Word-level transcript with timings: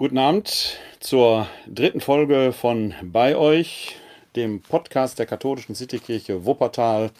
Guten 0.00 0.18
Abend 0.18 0.78
zur 1.00 1.48
dritten 1.66 2.00
Folge 2.00 2.52
von 2.52 2.94
Bei 3.02 3.34
euch, 3.34 3.96
dem 4.36 4.62
Podcast 4.62 5.18
der 5.18 5.26
katholischen 5.26 5.74
Citykirche 5.74 6.46
Wuppertal 6.46 7.10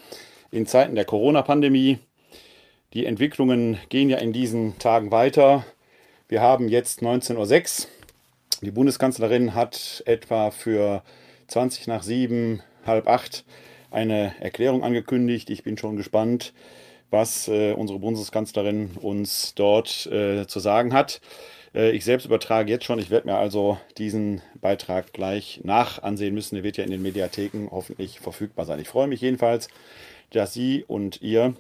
in 0.52 0.64
Zeiten 0.64 0.94
der 0.94 1.04
Corona-Pandemie. 1.04 1.98
Die 2.94 3.04
Entwicklungen 3.04 3.78
gehen 3.88 4.10
ja 4.10 4.18
in 4.18 4.32
diesen 4.32 4.78
Tagen 4.78 5.10
weiter. 5.10 5.64
Wir 6.28 6.40
haben 6.40 6.68
jetzt 6.68 7.02
19.06 7.02 7.82
Uhr. 7.82 7.88
Die 8.62 8.70
Bundeskanzlerin 8.70 9.56
hat 9.56 10.04
etwa 10.06 10.52
für 10.52 11.02
20 11.48 11.88
nach 11.88 12.04
7, 12.04 12.62
halb 12.86 13.08
8 13.08 13.44
eine 13.90 14.36
Erklärung 14.38 14.84
angekündigt. 14.84 15.50
Ich 15.50 15.64
bin 15.64 15.78
schon 15.78 15.96
gespannt, 15.96 16.52
was 17.10 17.48
äh, 17.48 17.72
unsere 17.72 17.98
Bundeskanzlerin 17.98 18.92
uns 19.00 19.56
dort 19.56 20.06
äh, 20.06 20.46
zu 20.46 20.60
sagen 20.60 20.92
hat. 20.92 21.20
Äh, 21.74 21.90
ich 21.90 22.04
selbst 22.04 22.24
übertrage 22.26 22.70
jetzt 22.70 22.84
schon. 22.84 22.98
Ich 22.98 23.10
werde 23.10 23.26
mir 23.26 23.36
also 23.36 23.78
diesen 23.96 24.42
Beitrag 24.60 25.12
gleich 25.12 25.60
nach 25.64 26.02
ansehen 26.02 26.34
müssen. 26.34 26.54
Der 26.54 26.64
wird 26.64 26.76
ja 26.76 26.84
in 26.84 26.90
den 26.90 27.02
Mediatheken 27.02 27.68
hoffentlich 27.70 28.20
verfügbar 28.20 28.66
sein. 28.66 28.80
Ich 28.80 28.88
freue 28.88 29.08
mich 29.08 29.20
jedenfalls, 29.20 29.68
dass 30.30 30.52
Sie 30.52 30.84
und 30.86 31.22
ihr 31.22 31.54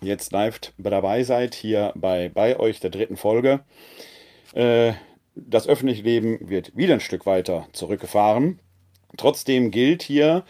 jetzt 0.00 0.32
live 0.32 0.60
dabei 0.78 1.22
seid, 1.22 1.54
hier 1.54 1.92
bei, 1.94 2.28
bei 2.28 2.58
euch 2.58 2.80
der 2.80 2.90
dritten 2.90 3.16
Folge. 3.16 3.60
Äh, 4.54 4.92
das 5.36 5.66
öffentliche 5.66 6.02
Leben 6.02 6.48
wird 6.48 6.76
wieder 6.76 6.94
ein 6.94 7.00
Stück 7.00 7.26
weiter 7.26 7.66
zurückgefahren. 7.72 8.60
Trotzdem 9.16 9.70
gilt 9.70 10.02
hier 10.02 10.44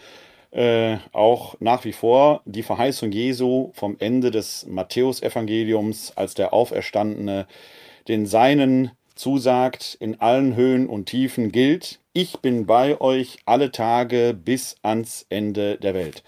äh, 0.51 0.97
auch 1.11 1.55
nach 1.59 1.85
wie 1.85 1.91
vor 1.91 2.41
die 2.45 2.63
Verheißung 2.63 3.11
Jesu 3.11 3.71
vom 3.73 3.97
Ende 3.99 4.31
des 4.31 4.65
Matthäusevangeliums, 4.67 6.13
als 6.15 6.33
der 6.33 6.53
Auferstandene 6.53 7.47
den 8.07 8.25
Seinen 8.25 8.91
zusagt, 9.15 9.97
in 9.99 10.19
allen 10.19 10.55
Höhen 10.55 10.87
und 10.87 11.05
Tiefen 11.05 11.51
gilt, 11.51 11.99
ich 12.13 12.39
bin 12.39 12.65
bei 12.65 12.99
euch 13.01 13.39
alle 13.45 13.71
Tage 13.71 14.33
bis 14.33 14.75
ans 14.81 15.25
Ende 15.29 15.77
der 15.77 15.93
Welt. 15.93 16.23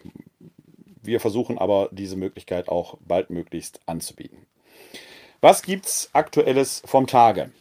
wir 1.02 1.22
versuchen 1.22 1.58
aber, 1.58 1.88
diese 1.94 2.18
Möglichkeit 2.18 2.68
auch 2.68 2.98
baldmöglichst 3.00 3.80
anzubieten. 3.86 4.46
Was 5.40 5.62
gibt's 5.62 6.10
Aktuelles 6.12 6.84
vom 6.84 7.08
Tage? 7.08 7.52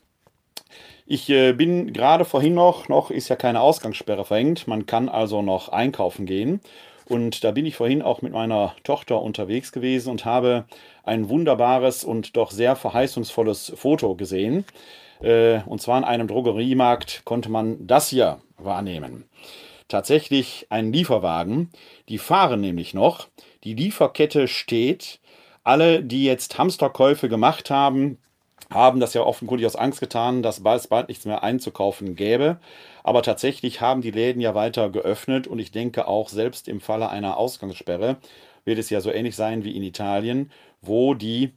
Ich 1.06 1.30
äh, 1.30 1.52
bin 1.52 1.92
gerade 1.92 2.24
vorhin 2.24 2.54
noch, 2.54 2.88
noch 2.88 3.12
ist 3.12 3.28
ja 3.28 3.36
keine 3.36 3.60
Ausgangssperre 3.60 4.24
verhängt, 4.24 4.66
man 4.66 4.86
kann 4.86 5.08
also 5.08 5.40
noch 5.40 5.68
einkaufen 5.68 6.26
gehen. 6.26 6.60
Und 7.08 7.42
da 7.42 7.52
bin 7.52 7.64
ich 7.64 7.76
vorhin 7.76 8.02
auch 8.02 8.20
mit 8.22 8.32
meiner 8.32 8.74
Tochter 8.84 9.22
unterwegs 9.22 9.72
gewesen 9.72 10.10
und 10.10 10.24
habe 10.24 10.66
ein 11.04 11.28
wunderbares 11.28 12.04
und 12.04 12.36
doch 12.36 12.50
sehr 12.50 12.76
verheißungsvolles 12.76 13.72
Foto 13.76 14.14
gesehen. 14.14 14.64
Äh, 15.22 15.60
und 15.66 15.80
zwar 15.80 15.98
in 15.98 16.04
einem 16.04 16.28
Drogeriemarkt 16.28 17.22
konnte 17.24 17.50
man 17.50 17.86
das 17.86 18.08
hier 18.08 18.40
wahrnehmen. 18.58 19.24
Tatsächlich 19.88 20.66
ein 20.68 20.92
Lieferwagen. 20.92 21.70
Die 22.10 22.18
fahren 22.18 22.60
nämlich 22.60 22.92
noch. 22.92 23.28
Die 23.64 23.74
Lieferkette 23.74 24.46
steht. 24.46 25.18
Alle, 25.64 26.02
die 26.02 26.24
jetzt 26.24 26.58
Hamsterkäufe 26.58 27.28
gemacht 27.28 27.70
haben, 27.70 28.18
haben 28.70 29.00
das 29.00 29.14
ja 29.14 29.22
offenkundig 29.22 29.66
aus 29.66 29.76
Angst 29.76 30.00
getan, 30.00 30.42
dass 30.42 30.60
es 30.60 30.86
bald 30.88 31.08
nichts 31.08 31.24
mehr 31.24 31.42
einzukaufen 31.42 32.16
gäbe. 32.16 32.58
Aber 33.02 33.22
tatsächlich 33.22 33.80
haben 33.80 34.02
die 34.02 34.10
Läden 34.10 34.40
ja 34.40 34.54
weiter 34.54 34.90
geöffnet 34.90 35.46
und 35.46 35.58
ich 35.58 35.72
denke 35.72 36.06
auch 36.06 36.28
selbst 36.28 36.68
im 36.68 36.80
Falle 36.80 37.08
einer 37.08 37.38
Ausgangssperre 37.38 38.16
wird 38.64 38.78
es 38.78 38.90
ja 38.90 39.00
so 39.00 39.10
ähnlich 39.10 39.34
sein 39.34 39.64
wie 39.64 39.74
in 39.74 39.82
Italien, 39.82 40.50
wo 40.82 41.14
die 41.14 41.54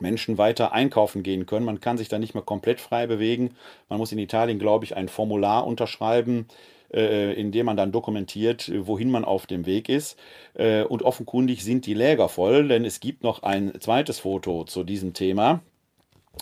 Menschen 0.00 0.38
weiter 0.38 0.72
einkaufen 0.72 1.22
gehen 1.22 1.46
können. 1.46 1.64
Man 1.64 1.80
kann 1.80 1.98
sich 1.98 2.08
da 2.08 2.18
nicht 2.18 2.34
mehr 2.34 2.42
komplett 2.42 2.80
frei 2.80 3.06
bewegen. 3.06 3.54
Man 3.88 3.98
muss 3.98 4.12
in 4.12 4.18
Italien, 4.18 4.58
glaube 4.58 4.84
ich, 4.84 4.96
ein 4.96 5.08
Formular 5.08 5.66
unterschreiben, 5.66 6.48
äh, 6.92 7.34
in 7.34 7.52
dem 7.52 7.66
man 7.66 7.76
dann 7.76 7.92
dokumentiert, 7.92 8.72
wohin 8.74 9.10
man 9.10 9.24
auf 9.24 9.46
dem 9.46 9.66
Weg 9.66 9.88
ist. 9.88 10.18
Äh, 10.54 10.82
und 10.82 11.02
offenkundig 11.02 11.62
sind 11.62 11.86
die 11.86 11.94
Läger 11.94 12.28
voll, 12.28 12.68
denn 12.68 12.84
es 12.84 13.00
gibt 13.00 13.22
noch 13.22 13.42
ein 13.42 13.72
zweites 13.80 14.18
Foto 14.20 14.64
zu 14.64 14.84
diesem 14.84 15.12
Thema. 15.14 15.60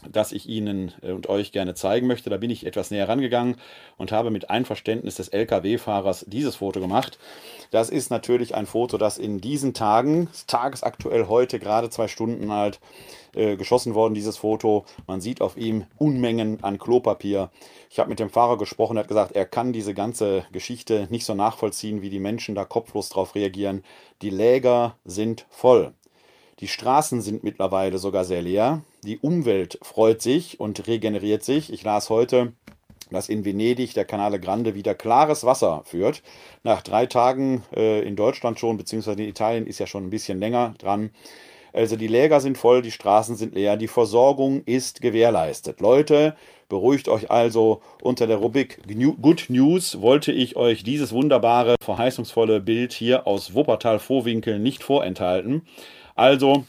Das 0.09 0.33
ich 0.33 0.49
Ihnen 0.49 0.93
äh, 1.03 1.13
und 1.13 1.29
euch 1.29 1.53
gerne 1.53 1.75
zeigen 1.75 2.07
möchte. 2.07 2.31
Da 2.31 2.37
bin 2.37 2.51
ich 2.51 2.67
etwas 2.67 2.91
näher 2.91 3.09
rangegangen 3.09 3.57
und 3.97 4.13
habe 4.13 4.31
mit 4.31 4.51
Einverständnis 4.51 5.17
des 5.17 5.29
Lkw-Fahrers 5.29 6.27
dieses 6.29 6.57
Foto 6.57 6.81
gemacht. 6.81 7.19
Das 7.71 7.91
ist 7.91 8.11
natürlich 8.11 8.55
ein 8.55 8.67
Foto, 8.67 8.99
das 8.99 9.19
in 9.19 9.41
diesen 9.41 9.75
Tagen, 9.75 10.29
tagesaktuell 10.47 11.27
heute, 11.27 11.59
gerade 11.59 11.91
zwei 11.91 12.09
Stunden 12.09 12.51
alt, 12.51 12.81
äh, 13.35 13.57
geschossen 13.57 13.95
worden, 13.95 14.15
dieses 14.15 14.37
Foto. 14.37 14.85
Man 15.07 15.21
sieht 15.21 15.41
auf 15.41 15.57
ihm 15.57 15.85
Unmengen 15.99 16.63
an 16.63 16.79
Klopapier. 16.79 17.51
Ich 17.91 17.99
habe 17.99 18.11
mit 18.11 18.21
dem 18.21 18.31
Fahrer 18.31 18.59
gesprochen, 18.59 18.97
er 18.97 19.01
hat 19.01 19.09
gesagt, 19.09 19.33
er 19.33 19.47
kann 19.47 19.73
diese 19.73 19.95
ganze 19.95 20.45
Geschichte 20.53 21.09
nicht 21.11 21.25
so 21.25 21.35
nachvollziehen, 21.35 22.03
wie 22.03 22.11
die 22.11 22.21
Menschen 22.21 22.55
da 22.55 22.65
kopflos 22.65 23.09
drauf 23.09 23.35
reagieren. 23.35 23.85
Die 24.23 24.31
Läger 24.31 24.97
sind 25.05 25.47
voll. 25.51 25.93
Die 26.61 26.69
Straßen 26.69 27.21
sind 27.21 27.45
mittlerweile 27.45 27.99
sogar 27.99 28.25
sehr 28.25 28.43
leer. 28.43 28.83
Die 29.05 29.19
Umwelt 29.19 29.79
freut 29.83 30.21
sich 30.21 30.59
und 30.59 30.89
regeneriert 30.89 31.45
sich. 31.45 31.73
Ich 31.73 31.85
las 31.85 32.11
heute, 32.11 32.53
dass 33.11 33.29
in 33.29 33.45
Venedig 33.45 33.95
der 33.95 34.05
Canale 34.05 34.41
Grande 34.41 34.75
wieder 34.75 34.95
klares 34.95 35.45
Wasser 35.45 35.83
führt. 35.85 36.23
Nach 36.65 36.83
drei 36.83 37.07
Tagen 37.07 37.63
äh, 37.77 38.03
in 38.03 38.17
Deutschland 38.17 38.59
schon, 38.59 38.77
beziehungsweise 38.77 39.23
in 39.23 39.29
Italien 39.29 39.67
ist 39.69 39.79
ja 39.79 39.87
schon 39.87 40.05
ein 40.07 40.11
bisschen 40.11 40.41
länger 40.41 40.75
dran. 40.79 41.11
Also 41.73 41.95
die 41.95 42.09
Läger 42.09 42.41
sind 42.41 42.59
voll, 42.59 42.83
die 42.83 42.91
Straßen 42.91 43.37
sind 43.37 43.55
leer, 43.55 43.77
die 43.77 43.89
Versorgung 43.89 44.63
ist 44.65 45.01
gewährleistet. 45.01 45.81
Leute, 45.81 46.35
beruhigt 46.69 47.09
euch 47.09 47.31
also. 47.31 47.83
Unter 48.03 48.27
der 48.27 48.39
Rubrik 48.39 48.81
Good 49.21 49.47
News 49.49 50.01
wollte 50.01 50.33
ich 50.33 50.57
euch 50.57 50.83
dieses 50.83 51.13
wunderbare, 51.13 51.77
verheißungsvolle 51.81 52.61
Bild 52.61 52.93
hier 52.93 53.29
aus 53.29 53.55
Wuppertal-Vorwinkel 53.55 54.59
nicht 54.59 54.83
vorenthalten. 54.83 55.63
Also 56.19 56.65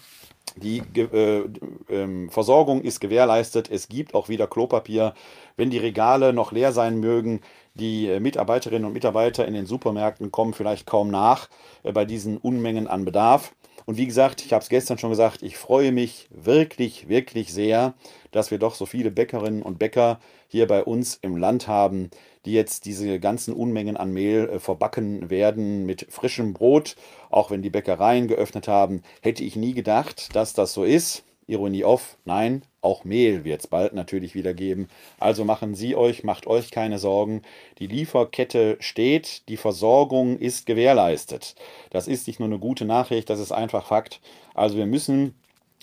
die 0.58 0.84
äh, 0.96 1.44
äh, 1.90 2.30
Versorgung 2.30 2.84
ist 2.84 3.00
gewährleistet. 3.00 3.72
Es 3.72 3.88
gibt 3.88 4.14
auch 4.14 4.30
wieder 4.30 4.46
Klopapier. 4.46 5.16
Wenn 5.58 5.72
die 5.72 5.80
Regale 5.80 6.34
noch 6.34 6.52
leer 6.52 6.72
sein 6.72 7.00
mögen, 7.00 7.42
die 7.74 8.08
äh, 8.08 8.20
Mitarbeiterinnen 8.20 8.86
und 8.86 8.94
Mitarbeiter 8.94 9.48
in 9.48 9.56
den 9.56 9.66
Supermärkten 9.66 10.32
kommen 10.32 10.54
vielleicht 10.54 10.86
kaum 10.86 11.10
nach 11.10 11.50
äh, 11.82 11.92
bei 11.92 12.06
diesen 12.06 12.38
Unmengen 12.38 12.88
an 12.88 13.06
Bedarf. 13.06 13.56
Und 13.90 13.98
wie 13.98 14.06
gesagt, 14.06 14.46
ich 14.46 14.54
habe 14.54 14.62
es 14.62 14.70
gestern 14.70 15.00
schon 15.00 15.10
gesagt, 15.10 15.42
ich 15.42 15.58
freue 15.58 15.92
mich 15.92 16.28
wirklich, 16.30 17.10
wirklich 17.10 17.52
sehr, 17.52 17.96
dass 18.30 18.52
wir 18.52 18.60
doch 18.60 18.76
so 18.76 18.86
viele 18.86 19.10
Bäckerinnen 19.10 19.64
und 19.64 19.80
Bäcker 19.80 20.20
hier 20.48 20.68
bei 20.68 20.84
uns 20.84 21.18
im 21.24 21.38
Land 21.38 21.68
haben, 21.68 22.12
die 22.46 22.54
jetzt 22.54 22.86
diese 22.86 23.20
ganzen 23.20 23.52
Unmengen 23.52 23.98
an 23.98 24.12
Mehl 24.12 24.48
äh, 24.48 24.60
verbacken 24.60 25.32
werden 25.32 25.88
mit 25.88 26.06
frischem 26.12 26.54
Brot. 26.54 26.98
Auch 27.32 27.50
wenn 27.50 27.64
die 27.64 27.72
Bäckereien 27.72 28.28
geöffnet 28.28 28.68
haben, 28.68 29.02
hätte 29.24 29.44
ich 29.44 29.56
nie 29.56 29.74
gedacht, 29.74 30.36
dass 30.36 30.54
das 30.54 30.72
so 30.72 30.84
ist. 30.84 31.24
Ironie 31.50 31.84
off, 31.84 32.18
nein, 32.26 32.64
auch 32.82 33.04
Mehl 33.04 33.44
wird 33.44 33.62
es 33.62 33.68
bald 33.68 33.94
natürlich 33.94 34.36
wieder 34.36 34.54
geben. 34.54 34.88
Also 35.20 35.44
machen 35.44 35.76
Sie 35.76 35.96
euch, 35.96 36.24
macht 36.24 36.48
euch 36.48 36.72
keine 36.72 37.00
Sorgen. 37.00 37.42
Die 37.80 37.88
Lieferkette 37.88 38.78
steht, 38.80 39.48
die 39.50 39.58
Versorgung 39.58 40.38
ist 40.38 40.66
gewährleistet. 40.66 41.56
Das 41.90 42.08
ist 42.08 42.28
nicht 42.28 42.40
nur 42.40 42.48
eine 42.48 42.60
gute 42.60 42.86
Nachricht, 42.86 43.30
das 43.30 43.40
ist 43.40 43.52
einfach 43.52 43.88
Fakt. 43.88 44.22
Also 44.54 44.78
wir 44.78 44.86
müssen 44.86 45.36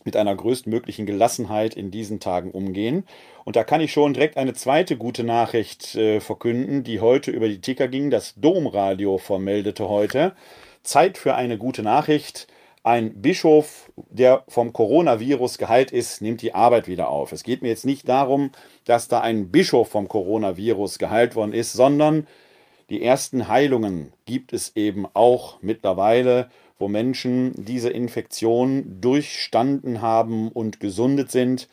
mit 0.04 0.16
einer 0.16 0.34
größtmöglichen 0.34 1.04
Gelassenheit 1.04 1.74
in 1.74 1.90
diesen 1.90 2.20
Tagen 2.20 2.52
umgehen. 2.52 3.04
Und 3.44 3.56
da 3.56 3.64
kann 3.64 3.80
ich 3.80 3.92
schon 3.92 4.14
direkt 4.14 4.38
eine 4.38 4.54
zweite 4.54 4.96
gute 4.96 5.24
Nachricht 5.24 5.96
äh, 5.96 6.20
verkünden, 6.20 6.84
die 6.84 7.00
heute 7.00 7.30
über 7.30 7.48
die 7.48 7.60
Ticker 7.60 7.88
ging. 7.88 8.10
Das 8.10 8.34
Domradio 8.36 9.18
vermeldete 9.18 9.88
heute. 9.88 10.34
Zeit 10.82 11.18
für 11.18 11.34
eine 11.34 11.58
gute 11.58 11.82
Nachricht. 11.82 12.46
Ein 12.86 13.20
Bischof, 13.20 13.90
der 13.96 14.44
vom 14.46 14.72
Coronavirus 14.72 15.58
geheilt 15.58 15.90
ist, 15.90 16.22
nimmt 16.22 16.40
die 16.40 16.54
Arbeit 16.54 16.86
wieder 16.86 17.08
auf. 17.08 17.32
Es 17.32 17.42
geht 17.42 17.60
mir 17.60 17.68
jetzt 17.68 17.84
nicht 17.84 18.08
darum, 18.08 18.52
dass 18.84 19.08
da 19.08 19.20
ein 19.20 19.50
Bischof 19.50 19.88
vom 19.88 20.06
Coronavirus 20.06 20.98
geheilt 20.98 21.34
worden 21.34 21.52
ist, 21.52 21.72
sondern 21.72 22.28
die 22.88 23.02
ersten 23.02 23.48
Heilungen 23.48 24.12
gibt 24.24 24.52
es 24.52 24.76
eben 24.76 25.04
auch 25.14 25.60
mittlerweile 25.62 26.48
wo 26.78 26.88
Menschen 26.88 27.54
diese 27.56 27.90
Infektion 27.90 29.00
durchstanden 29.00 30.02
haben 30.02 30.52
und 30.52 30.78
gesundet 30.78 31.30
sind. 31.30 31.68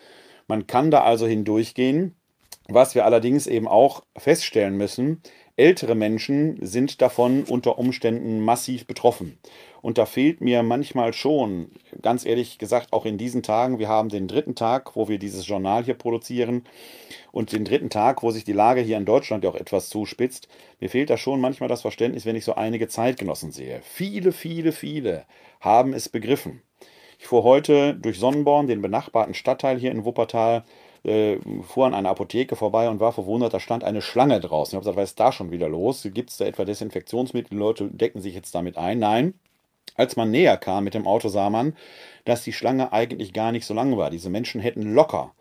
Man 0.47 0.65
kann 0.65 0.91
da 0.91 1.03
also 1.03 1.27
hindurchgehen. 1.27 2.15
Was 2.69 2.95
wir 2.95 3.05
allerdings 3.05 3.45
eben 3.45 3.67
auch 3.67 4.03
feststellen 4.17 4.77
müssen, 4.77 5.21
ältere 5.55 5.93
Menschen 5.93 6.57
sind 6.65 7.01
davon 7.01 7.43
unter 7.43 7.77
Umständen 7.77 8.39
massiv 8.39 8.87
betroffen. 8.87 9.37
Und 9.81 9.97
da 9.97 10.05
fehlt 10.05 10.41
mir 10.41 10.63
manchmal 10.63 11.13
schon, 11.13 11.69
ganz 12.01 12.25
ehrlich 12.25 12.57
gesagt, 12.57 12.93
auch 12.93 13.05
in 13.05 13.17
diesen 13.17 13.43
Tagen, 13.43 13.79
wir 13.79 13.89
haben 13.89 14.09
den 14.09 14.27
dritten 14.27 14.55
Tag, 14.55 14.95
wo 14.95 15.09
wir 15.09 15.19
dieses 15.19 15.45
Journal 15.45 15.83
hier 15.83 15.93
produzieren 15.93 16.63
und 17.31 17.51
den 17.51 17.65
dritten 17.65 17.89
Tag, 17.89 18.23
wo 18.23 18.31
sich 18.31 18.45
die 18.45 18.53
Lage 18.53 18.81
hier 18.81 18.97
in 18.97 19.05
Deutschland 19.05 19.45
auch 19.45 19.55
etwas 19.55 19.89
zuspitzt. 19.89 20.47
Mir 20.79 20.89
fehlt 20.89 21.09
da 21.09 21.17
schon 21.17 21.41
manchmal 21.41 21.69
das 21.69 21.81
Verständnis, 21.81 22.25
wenn 22.25 22.35
ich 22.35 22.45
so 22.45 22.55
einige 22.55 22.87
Zeitgenossen 22.87 23.51
sehe. 23.51 23.81
Viele, 23.83 24.31
viele, 24.31 24.71
viele 24.71 25.25
haben 25.59 25.93
es 25.93 26.09
begriffen. 26.09 26.61
Ich 27.19 27.27
fuhr 27.27 27.43
heute 27.43 27.93
durch 27.93 28.19
Sonnenborn, 28.19 28.67
den 28.67 28.81
benachbarten 28.81 29.33
Stadtteil 29.33 29.79
hier 29.79 29.91
in 29.91 30.03
Wuppertal, 30.03 30.63
äh, 31.03 31.37
fuhr 31.63 31.85
an 31.85 31.93
einer 31.93 32.09
Apotheke 32.09 32.55
vorbei 32.55 32.89
und 32.89 32.99
war 32.99 33.11
verwundert, 33.11 33.53
da 33.53 33.59
stand 33.59 33.83
eine 33.83 34.01
Schlange 34.01 34.39
draußen. 34.39 34.71
Ich 34.71 34.75
habe 34.75 34.83
gesagt, 34.83 34.97
was 34.97 35.09
ist 35.11 35.19
da 35.19 35.31
schon 35.31 35.51
wieder 35.51 35.69
los? 35.69 36.07
Gibt 36.13 36.29
es 36.29 36.37
da 36.37 36.45
etwa 36.45 36.65
Desinfektionsmittel? 36.65 37.51
Die 37.51 37.57
Leute 37.57 37.89
decken 37.89 38.21
sich 38.21 38.33
jetzt 38.35 38.55
damit 38.55 38.77
ein. 38.77 38.99
Nein, 38.99 39.33
als 39.95 40.15
man 40.15 40.31
näher 40.31 40.57
kam 40.57 40.83
mit 40.83 40.93
dem 40.93 41.07
Auto, 41.07 41.29
sah 41.29 41.49
man, 41.49 41.75
dass 42.25 42.43
die 42.43 42.53
Schlange 42.53 42.93
eigentlich 42.93 43.33
gar 43.33 43.51
nicht 43.51 43.65
so 43.65 43.73
lang 43.73 43.97
war. 43.97 44.09
Diese 44.09 44.29
Menschen 44.29 44.61
hätten 44.61 44.93
locker 44.93 45.33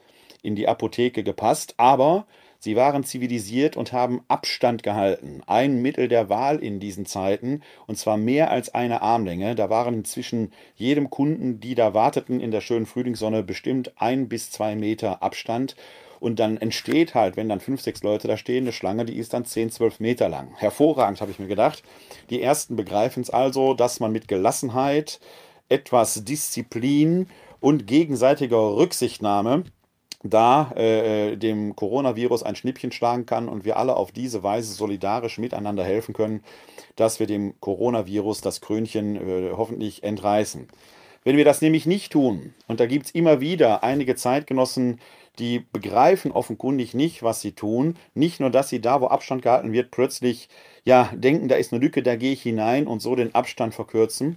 in 0.43 0.57
die 0.57 0.69
Apotheke 0.69 1.23
gepasst, 1.23 1.75
aber 1.77 2.27
sie 2.63 2.77
waren 2.77 3.03
zivilisiert 3.03 3.77
und 3.77 3.93
haben 3.93 4.23
Abstand 4.29 4.85
gehalten. 4.85 5.43
Ein 5.47 5.83
Mittel 5.83 6.07
der 6.07 6.29
Wahl 6.29 6.59
in 6.59 6.79
diesen 6.79 7.07
Zeiten, 7.07 7.63
und 7.89 7.99
zwar 7.99 8.17
mehr 8.17 8.51
als 8.51 8.73
eine 8.73 9.03
Armlänge. 9.03 9.57
Da 9.57 9.69
waren 9.69 10.05
zwischen 10.05 10.53
jedem 10.77 11.11
Kunden, 11.11 11.59
die 11.59 11.75
da 11.75 11.93
warteten 11.93 12.39
in 12.39 12.53
der 12.53 12.61
schönen 12.61 12.87
Frühlingssonne, 12.87 13.43
bestimmt 13.43 13.93
ein 13.97 14.29
bis 14.29 14.51
zwei 14.53 14.77
Meter 14.77 15.23
Abstand. 15.23 15.75
Und 16.21 16.39
dann 16.39 16.57
entsteht 16.57 17.17
halt, 17.17 17.37
wenn 17.37 17.49
dann 17.49 17.59
fünf, 17.59 17.81
sechs 17.81 18.05
Leute 18.05 18.29
da 18.29 18.37
stehen, 18.37 18.63
eine 18.63 18.73
Schlange, 18.73 19.05
die 19.05 19.17
ist 19.17 19.35
dann 19.35 19.45
10, 19.45 19.71
12 19.71 19.99
Meter 19.99 20.29
lang. 20.29 20.55
Hervorragend, 20.57 21.21
habe 21.21 21.33
ich 21.33 21.41
mir 21.41 21.49
gedacht. 21.49 21.83
Die 22.31 22.41
ersten 22.41 22.77
begreifen 22.77 23.23
es 23.25 23.31
also, 23.31 23.75
dass 23.75 23.99
man 23.99 24.13
mit 24.13 24.29
Gelassenheit, 24.29 25.19
etwas 25.69 26.25
Disziplin 26.25 27.27
und 27.59 27.89
gegenseitiger 27.89 28.77
Rücksichtnahme 28.77 29.65
da 30.23 30.73
äh, 30.73 31.37
dem 31.37 31.75
Coronavirus 31.77 32.43
ein 32.43 32.57
Schnippchen 32.57 32.93
schlagen 32.93 33.27
kann 33.27 33.49
und 33.49 33.65
wir 33.65 33.77
alle 33.77 33.97
auf 33.97 34.13
diese 34.13 34.43
Weise 34.43 34.73
solidarisch 34.73 35.39
miteinander 35.39 35.85
helfen 35.85 36.15
können, 36.15 36.43
dass 36.97 37.21
wir 37.21 37.27
dem 37.27 37.55
Coronavirus 37.61 38.41
das 38.41 38.61
Krönchen 38.61 39.17
äh, 39.17 39.53
hoffentlich 39.57 40.03
entreißen. 40.03 40.69
Wenn 41.25 41.37
wir 41.37 41.45
das 41.45 41.63
nämlich 41.63 41.87
nicht 41.87 42.13
tun, 42.13 42.55
und 42.67 42.81
da 42.81 42.87
gibt 42.87 43.07
es 43.07 43.13
immer 43.13 43.41
wieder 43.41 43.85
einige 43.85 44.17
Zeitgenossen, 44.17 44.99
die 45.39 45.61
begreifen 45.61 46.33
offenkundig 46.33 46.95
nicht, 46.95 47.23
was 47.23 47.41
sie 47.41 47.53
tun. 47.53 47.97
Nicht 48.15 48.41
nur, 48.41 48.51
dass 48.51 48.69
sie 48.69 48.81
da, 48.81 49.01
wo 49.01 49.07
Abstand 49.07 49.43
gehalten 49.43 49.73
wird, 49.73 49.91
plötzlich 49.91 50.49
ja 50.85 51.11
denken, 51.15 51.49
da 51.49 51.57
ist 51.57 51.73
eine 51.73 51.81
Lücke, 51.81 52.03
da 52.03 52.17
gehe 52.17 52.33
ich 52.33 52.43
hinein 52.43 52.87
und 52.87 53.01
so 53.01 53.15
den 53.17 53.35
Abstand 53.35 53.75
verkürzen. 53.75 54.37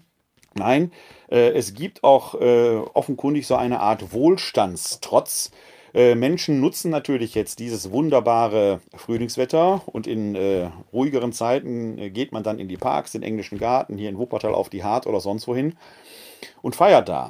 Nein, 0.54 0.92
äh, 1.30 1.50
es 1.50 1.74
gibt 1.74 2.04
auch 2.04 2.40
äh, 2.40 2.78
offenkundig 2.94 3.46
so 3.46 3.56
eine 3.56 3.82
Art 3.82 4.14
Wohlstandstrotz. 4.14 5.52
Äh, 5.96 6.16
Menschen 6.16 6.60
nutzen 6.60 6.92
natürlich 6.92 7.36
jetzt 7.36 7.60
dieses 7.60 7.90
wunderbare 7.90 8.82
Frühlingswetter 8.94 9.82
und 9.86 10.08
in 10.08 10.36
äh, 10.36 10.70
ruhigeren 10.92 11.32
Zeiten 11.32 11.98
äh, 11.98 12.10
geht 12.10 12.34
man 12.34 12.44
dann 12.44 12.60
in 12.60 12.68
die 12.68 12.76
Parks, 12.76 13.14
den 13.14 13.24
englischen 13.24 13.58
Garten, 13.58 13.98
hier 13.98 14.10
in 14.10 14.18
Wuppertal 14.18 14.54
auf 14.54 14.68
die 14.68 14.84
Hart 14.84 15.08
oder 15.08 15.22
sonst 15.22 15.48
wohin 15.48 15.78
und 16.62 16.76
feiert 16.76 17.08
da. 17.08 17.30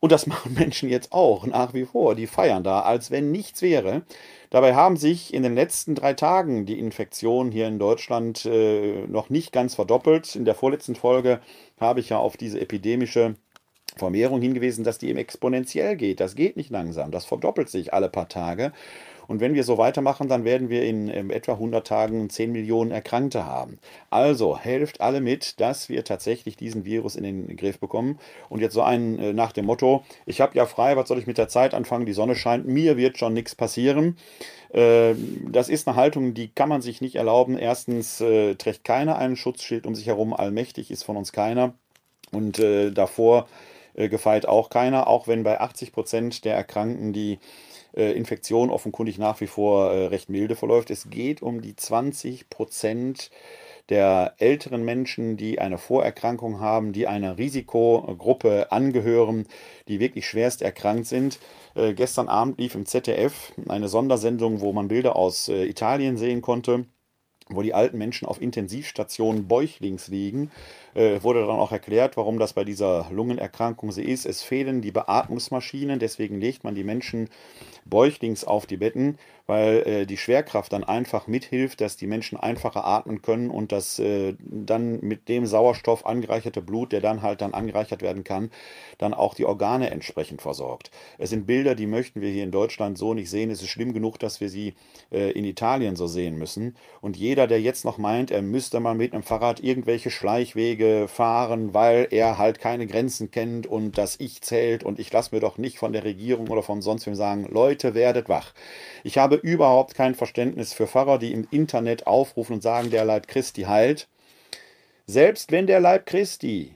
Und 0.00 0.12
das 0.12 0.26
machen 0.26 0.54
Menschen 0.54 0.88
jetzt 0.88 1.12
auch 1.12 1.44
nach 1.44 1.74
wie 1.74 1.84
vor. 1.84 2.14
Die 2.14 2.26
feiern 2.26 2.64
da, 2.64 2.80
als 2.80 3.10
wenn 3.10 3.30
nichts 3.32 3.60
wäre. 3.60 4.06
Dabei 4.48 4.74
haben 4.74 4.96
sich 4.96 5.34
in 5.34 5.42
den 5.42 5.54
letzten 5.54 5.94
drei 5.94 6.14
Tagen 6.14 6.64
die 6.64 6.78
Infektionen 6.78 7.52
hier 7.52 7.68
in 7.68 7.78
Deutschland 7.78 8.46
äh, 8.46 9.06
noch 9.08 9.28
nicht 9.28 9.52
ganz 9.52 9.74
verdoppelt. 9.74 10.36
In 10.36 10.46
der 10.46 10.54
vorletzten 10.54 10.94
Folge 10.94 11.40
habe 11.78 12.00
ich 12.00 12.08
ja 12.08 12.16
auf 12.16 12.38
diese 12.38 12.60
epidemische 12.60 13.34
Vermehrung 13.96 14.40
hingewiesen, 14.40 14.84
dass 14.84 14.98
die 14.98 15.08
eben 15.08 15.18
exponentiell 15.18 15.96
geht. 15.96 16.20
Das 16.20 16.34
geht 16.34 16.56
nicht 16.56 16.70
langsam. 16.70 17.10
Das 17.10 17.24
verdoppelt 17.24 17.68
sich 17.68 17.92
alle 17.92 18.08
paar 18.08 18.28
Tage. 18.28 18.72
Und 19.28 19.40
wenn 19.40 19.54
wir 19.54 19.64
so 19.64 19.78
weitermachen, 19.78 20.28
dann 20.28 20.44
werden 20.44 20.68
wir 20.68 20.84
in, 20.84 21.08
in 21.08 21.30
etwa 21.30 21.52
100 21.52 21.86
Tagen 21.86 22.30
10 22.30 22.52
Millionen 22.52 22.90
Erkrankte 22.90 23.44
haben. 23.44 23.78
Also 24.10 24.56
helft 24.56 25.00
alle 25.00 25.20
mit, 25.20 25.60
dass 25.60 25.88
wir 25.88 26.04
tatsächlich 26.04 26.56
diesen 26.56 26.84
Virus 26.84 27.16
in 27.16 27.24
den 27.24 27.56
Griff 27.56 27.78
bekommen. 27.78 28.18
Und 28.48 28.60
jetzt 28.60 28.74
so 28.74 28.82
ein 28.82 29.18
äh, 29.18 29.32
nach 29.32 29.52
dem 29.52 29.66
Motto, 29.66 30.04
ich 30.26 30.40
habe 30.40 30.56
ja 30.56 30.66
frei, 30.66 30.96
was 30.96 31.08
soll 31.08 31.18
ich 31.18 31.26
mit 31.26 31.38
der 31.38 31.48
Zeit 31.48 31.74
anfangen? 31.74 32.06
Die 32.06 32.12
Sonne 32.12 32.36
scheint, 32.36 32.66
mir 32.66 32.96
wird 32.96 33.18
schon 33.18 33.34
nichts 33.34 33.54
passieren. 33.54 34.16
Äh, 34.72 35.14
das 35.50 35.68
ist 35.68 35.88
eine 35.88 35.96
Haltung, 35.96 36.34
die 36.34 36.48
kann 36.48 36.68
man 36.68 36.82
sich 36.82 37.00
nicht 37.00 37.16
erlauben. 37.16 37.58
Erstens 37.58 38.20
äh, 38.20 38.54
trägt 38.54 38.84
keiner 38.84 39.18
einen 39.18 39.36
Schutzschild 39.36 39.86
um 39.86 39.94
sich 39.94 40.06
herum. 40.06 40.34
Allmächtig 40.34 40.90
ist 40.90 41.02
von 41.02 41.16
uns 41.16 41.32
keiner. 41.32 41.74
Und 42.32 42.58
äh, 42.58 42.90
davor 42.90 43.48
äh, 43.96 44.08
gefeit 44.08 44.46
auch 44.46 44.70
keiner, 44.70 45.08
auch 45.08 45.26
wenn 45.26 45.42
bei 45.42 45.60
80 45.60 45.92
Prozent 45.92 46.44
der 46.44 46.54
Erkrankten 46.54 47.12
die 47.12 47.38
äh, 47.96 48.12
Infektion 48.12 48.70
offenkundig 48.70 49.18
nach 49.18 49.40
wie 49.40 49.46
vor 49.46 49.90
äh, 49.92 50.06
recht 50.06 50.28
milde 50.28 50.54
verläuft. 50.54 50.90
Es 50.90 51.10
geht 51.10 51.42
um 51.42 51.62
die 51.62 51.74
20 51.74 52.50
Prozent 52.50 53.30
der 53.88 54.34
älteren 54.38 54.84
Menschen, 54.84 55.36
die 55.36 55.60
eine 55.60 55.78
Vorerkrankung 55.78 56.60
haben, 56.60 56.92
die 56.92 57.06
einer 57.06 57.38
Risikogruppe 57.38 58.72
angehören, 58.72 59.46
die 59.88 60.00
wirklich 60.00 60.26
schwerst 60.26 60.60
erkrankt 60.60 61.06
sind. 61.06 61.38
Äh, 61.74 61.94
gestern 61.94 62.28
Abend 62.28 62.58
lief 62.58 62.74
im 62.74 62.86
ZDF 62.86 63.52
eine 63.68 63.88
Sondersendung, 63.88 64.60
wo 64.60 64.72
man 64.72 64.88
Bilder 64.88 65.16
aus 65.16 65.48
äh, 65.48 65.64
Italien 65.64 66.16
sehen 66.16 66.42
konnte 66.42 66.86
wo 67.48 67.62
die 67.62 67.74
alten 67.74 67.98
Menschen 67.98 68.26
auf 68.26 68.42
Intensivstationen 68.42 69.46
bäuchlings 69.46 70.08
liegen, 70.08 70.50
äh, 70.94 71.22
wurde 71.22 71.40
dann 71.40 71.50
auch 71.50 71.72
erklärt, 71.72 72.16
warum 72.16 72.38
das 72.38 72.52
bei 72.52 72.64
dieser 72.64 73.06
Lungenerkrankung 73.10 73.92
so 73.92 74.00
ist. 74.00 74.26
Es 74.26 74.42
fehlen 74.42 74.82
die 74.82 74.90
Beatmungsmaschinen, 74.90 75.98
deswegen 75.98 76.40
legt 76.40 76.64
man 76.64 76.74
die 76.74 76.84
Menschen 76.84 77.28
bäuchlings 77.84 78.44
auf 78.44 78.66
die 78.66 78.76
Betten, 78.76 79.18
weil 79.46 79.82
äh, 79.86 80.06
die 80.06 80.16
Schwerkraft 80.16 80.72
dann 80.72 80.84
einfach 80.84 81.26
mithilft, 81.26 81.80
dass 81.80 81.96
die 81.96 82.06
Menschen 82.06 82.38
einfacher 82.38 82.84
atmen 82.84 83.22
können 83.22 83.50
und 83.50 83.72
das 83.72 83.98
äh, 83.98 84.34
dann 84.40 85.00
mit 85.00 85.28
dem 85.28 85.46
Sauerstoff 85.46 86.06
angereicherte 86.06 86.62
Blut, 86.62 86.92
der 86.92 87.00
dann 87.00 87.22
halt 87.22 87.40
dann 87.40 87.54
angereichert 87.54 88.02
werden 88.02 88.24
kann, 88.24 88.50
dann 88.98 89.14
auch 89.14 89.34
die 89.34 89.44
Organe 89.44 89.90
entsprechend 89.90 90.42
versorgt. 90.42 90.90
Es 91.18 91.30
sind 91.30 91.46
Bilder, 91.46 91.74
die 91.74 91.86
möchten 91.86 92.20
wir 92.20 92.30
hier 92.30 92.44
in 92.44 92.50
Deutschland 92.50 92.98
so 92.98 93.14
nicht 93.14 93.30
sehen. 93.30 93.50
Es 93.50 93.62
ist 93.62 93.68
schlimm 93.68 93.92
genug, 93.92 94.18
dass 94.18 94.40
wir 94.40 94.48
sie 94.48 94.74
äh, 95.12 95.30
in 95.32 95.44
Italien 95.44 95.96
so 95.96 96.06
sehen 96.06 96.36
müssen. 96.36 96.76
Und 97.00 97.16
jeder, 97.16 97.46
der 97.46 97.60
jetzt 97.60 97.84
noch 97.84 97.98
meint, 97.98 98.30
er 98.30 98.42
müsste 98.42 98.80
mal 98.80 98.94
mit 98.94 99.12
einem 99.12 99.22
Fahrrad 99.22 99.60
irgendwelche 99.60 100.10
Schleichwege 100.10 101.06
fahren, 101.08 101.74
weil 101.74 102.08
er 102.10 102.38
halt 102.38 102.58
keine 102.58 102.86
Grenzen 102.86 103.30
kennt 103.30 103.66
und 103.66 103.98
das 103.98 104.18
Ich 104.18 104.40
zählt 104.42 104.82
und 104.84 104.98
ich 104.98 105.12
lasse 105.12 105.34
mir 105.34 105.40
doch 105.40 105.58
nicht 105.58 105.78
von 105.78 105.92
der 105.92 106.04
Regierung 106.04 106.48
oder 106.48 106.62
von 106.62 106.82
sonst 106.82 107.06
wem 107.06 107.14
sagen, 107.14 107.46
Leute, 107.50 107.94
werdet 107.94 108.28
wach. 108.28 108.52
Ich 109.04 109.18
habe 109.18 109.35
überhaupt 109.36 109.94
kein 109.94 110.14
Verständnis 110.14 110.72
für 110.72 110.86
Pfarrer, 110.86 111.18
die 111.18 111.32
im 111.32 111.46
Internet 111.50 112.06
aufrufen 112.06 112.54
und 112.54 112.62
sagen, 112.62 112.90
der 112.90 113.04
Leib 113.04 113.28
Christi 113.28 113.62
heilt. 113.62 114.08
Selbst 115.06 115.52
wenn 115.52 115.66
der 115.66 115.80
Leib 115.80 116.06
Christi 116.06 116.74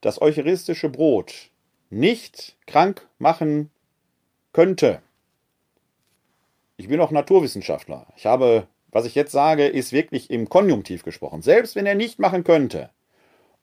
das 0.00 0.20
eucharistische 0.20 0.88
Brot 0.88 1.50
nicht 1.90 2.56
krank 2.66 3.06
machen 3.18 3.70
könnte. 4.52 5.00
Ich 6.76 6.88
bin 6.88 7.00
auch 7.00 7.10
Naturwissenschaftler. 7.10 8.06
Ich 8.16 8.26
habe, 8.26 8.66
was 8.90 9.06
ich 9.06 9.14
jetzt 9.14 9.32
sage, 9.32 9.66
ist 9.66 9.92
wirklich 9.92 10.30
im 10.30 10.48
Konjunktiv 10.48 11.04
gesprochen. 11.04 11.42
Selbst 11.42 11.76
wenn 11.76 11.86
er 11.86 11.94
nicht 11.94 12.18
machen 12.18 12.44
könnte, 12.44 12.90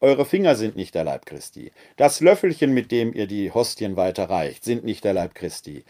eure 0.01 0.25
Finger 0.25 0.55
sind 0.55 0.75
nicht 0.75 0.96
der 0.96 1.03
Leib 1.03 1.27
Christi. 1.27 1.72
Das 1.96 2.20
Löffelchen, 2.22 2.74
mit 2.74 2.91
dem 2.91 3.13
ihr 3.13 3.27
die 3.27 3.51
Hostien 3.51 3.96
weiterreicht, 3.96 4.63
sind 4.63 4.84
nicht 4.84 5.03
der 5.03 5.13
Leib 5.13 5.36
Christi. 5.36 5.84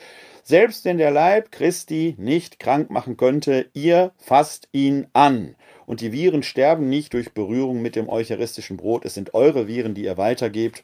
Selbst 0.44 0.84
wenn 0.84 0.98
der 0.98 1.12
Leib 1.12 1.52
Christi 1.52 2.16
nicht 2.18 2.60
krank 2.60 2.90
machen 2.90 3.16
könnte, 3.16 3.70
ihr 3.74 4.12
fasst 4.18 4.68
ihn 4.74 5.08
an. 5.14 5.56
Und 5.86 6.02
die 6.02 6.12
Viren 6.12 6.44
sterben 6.44 6.90
nicht 6.90 7.14
durch 7.14 7.34
Berührung 7.34 7.82
mit 7.82 7.96
dem 7.96 8.10
eucharistischen 8.10 8.78
Brot. 8.78 9.06
Es 9.06 9.14
sind 9.14 9.34
eure 9.34 9.68
Viren, 9.68 9.94
die 9.94 10.04
ihr 10.04 10.18
weitergebt. 10.18 10.84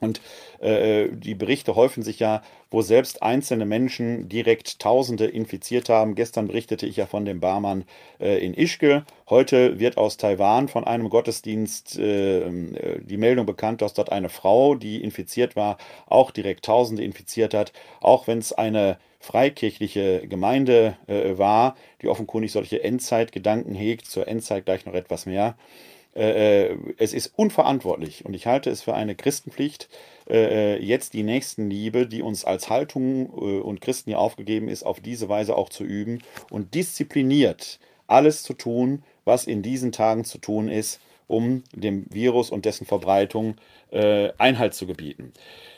Und 0.00 0.20
äh, 0.60 1.08
die 1.10 1.34
Berichte 1.34 1.76
häufen 1.76 2.02
sich 2.02 2.18
ja, 2.18 2.42
wo 2.70 2.82
selbst 2.82 3.22
einzelne 3.22 3.64
Menschen 3.64 4.28
direkt 4.28 4.80
Tausende 4.80 5.26
infiziert 5.26 5.88
haben. 5.88 6.14
Gestern 6.14 6.48
berichtete 6.48 6.86
ich 6.86 6.96
ja 6.96 7.06
von 7.06 7.24
dem 7.24 7.40
Barmann 7.40 7.84
äh, 8.20 8.44
in 8.44 8.54
Ischke. 8.54 9.04
Heute 9.28 9.78
wird 9.78 9.96
aus 9.96 10.16
Taiwan 10.16 10.68
von 10.68 10.84
einem 10.84 11.08
Gottesdienst 11.08 11.98
äh, 11.98 12.40
äh, 12.40 13.00
die 13.00 13.16
Meldung 13.16 13.46
bekannt, 13.46 13.82
dass 13.82 13.94
dort 13.94 14.10
eine 14.10 14.28
Frau, 14.28 14.74
die 14.74 15.02
infiziert 15.02 15.54
war, 15.54 15.78
auch 16.06 16.30
direkt 16.32 16.64
Tausende 16.64 17.04
infiziert 17.04 17.54
hat. 17.54 17.72
Auch 18.00 18.26
wenn 18.26 18.38
es 18.38 18.52
eine 18.52 18.98
freikirchliche 19.20 20.26
Gemeinde 20.28 20.96
äh, 21.06 21.38
war, 21.38 21.76
die 22.02 22.08
offenkundig 22.08 22.52
solche 22.52 22.82
Endzeitgedanken 22.82 23.74
hegt, 23.74 24.06
zur 24.06 24.28
Endzeit 24.28 24.64
gleich 24.66 24.84
noch 24.84 24.94
etwas 24.94 25.26
mehr. 25.26 25.56
Äh, 26.14 26.68
äh, 26.70 26.76
es 26.98 27.12
ist 27.12 27.32
unverantwortlich 27.36 28.24
und 28.24 28.34
ich 28.34 28.46
halte 28.46 28.70
es 28.70 28.82
für 28.82 28.94
eine 28.94 29.16
Christenpflicht, 29.16 29.88
äh, 30.30 30.82
jetzt 30.82 31.12
die 31.12 31.24
Nächstenliebe, 31.24 32.06
die 32.06 32.22
uns 32.22 32.44
als 32.44 32.70
Haltung 32.70 33.26
und 33.26 33.80
Christen 33.80 34.10
hier 34.10 34.20
aufgegeben 34.20 34.68
ist, 34.68 34.84
auf 34.84 35.00
diese 35.00 35.28
Weise 35.28 35.56
auch 35.56 35.68
zu 35.68 35.82
üben 35.82 36.22
und 36.50 36.74
diszipliniert 36.74 37.80
alles 38.06 38.42
zu 38.42 38.54
tun, 38.54 39.02
was 39.24 39.46
in 39.46 39.62
diesen 39.62 39.90
Tagen 39.90 40.24
zu 40.24 40.38
tun 40.38 40.68
ist, 40.68 41.00
um 41.26 41.64
dem 41.72 42.06
Virus 42.10 42.50
und 42.50 42.64
dessen 42.64 42.86
Verbreitung 42.86 43.56
Einhalt 43.90 44.74
zu 44.74 44.86
gebieten. 44.86 45.32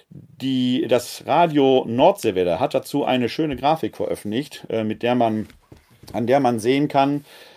Die, 0.09 0.87
das 0.89 1.27
Radio 1.27 1.85
Nordseewelle 1.87 2.59
hat 2.59 2.75
dazu 2.75 3.05
eine 3.05 3.29
schöne 3.29 3.57
Grafik 3.57 3.97
veröffentlicht, 3.97 4.67
mit 4.71 5.03
der 5.03 5.15
man, 5.15 5.47
an 6.13 6.27
der 6.27 6.41
man 6.41 6.59
sehen 6.59 6.89
kann, 6.89 7.19
äh, 7.21 7.56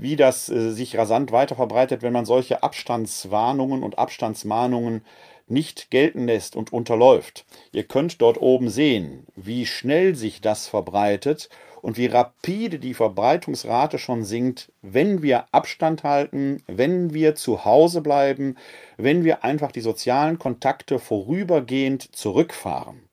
wie 0.00 0.16
das 0.16 0.48
äh, 0.48 0.70
sich 0.70 0.96
rasant 0.96 1.32
weiter 1.32 1.56
verbreitet, 1.56 2.02
wenn 2.02 2.12
man 2.12 2.24
solche 2.24 2.62
Abstandswarnungen 2.62 3.82
und 3.82 3.98
Abstandsmahnungen 3.98 5.02
nicht 5.48 5.90
gelten 5.90 6.26
lässt 6.26 6.54
und 6.54 6.72
unterläuft. 6.72 7.44
Ihr 7.72 7.84
könnt 7.84 8.22
dort 8.22 8.40
oben 8.40 8.70
sehen, 8.70 9.26
wie 9.34 9.66
schnell 9.66 10.14
sich 10.14 10.40
das 10.40 10.68
verbreitet 10.68 11.48
und 11.82 11.96
wie 11.96 12.06
rapide 12.06 12.78
die 12.78 12.94
Verbreitungsrate 12.94 13.98
schon 13.98 14.24
sinkt, 14.24 14.70
wenn 14.82 15.22
wir 15.22 15.46
Abstand 15.52 16.04
halten, 16.04 16.62
wenn 16.66 17.12
wir 17.12 17.34
zu 17.34 17.64
Hause 17.64 18.00
bleiben, 18.00 18.56
wenn 18.96 19.24
wir 19.24 19.44
einfach 19.44 19.72
die 19.72 19.80
sozialen 19.80 20.38
Kontakte 20.38 20.98
vorübergehend 20.98 22.14
zurückfahren. 22.14 23.08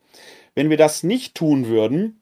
Wenn 0.54 0.70
wir 0.70 0.78
das 0.78 1.04
nicht 1.04 1.36
tun 1.36 1.68
würden, 1.68 2.22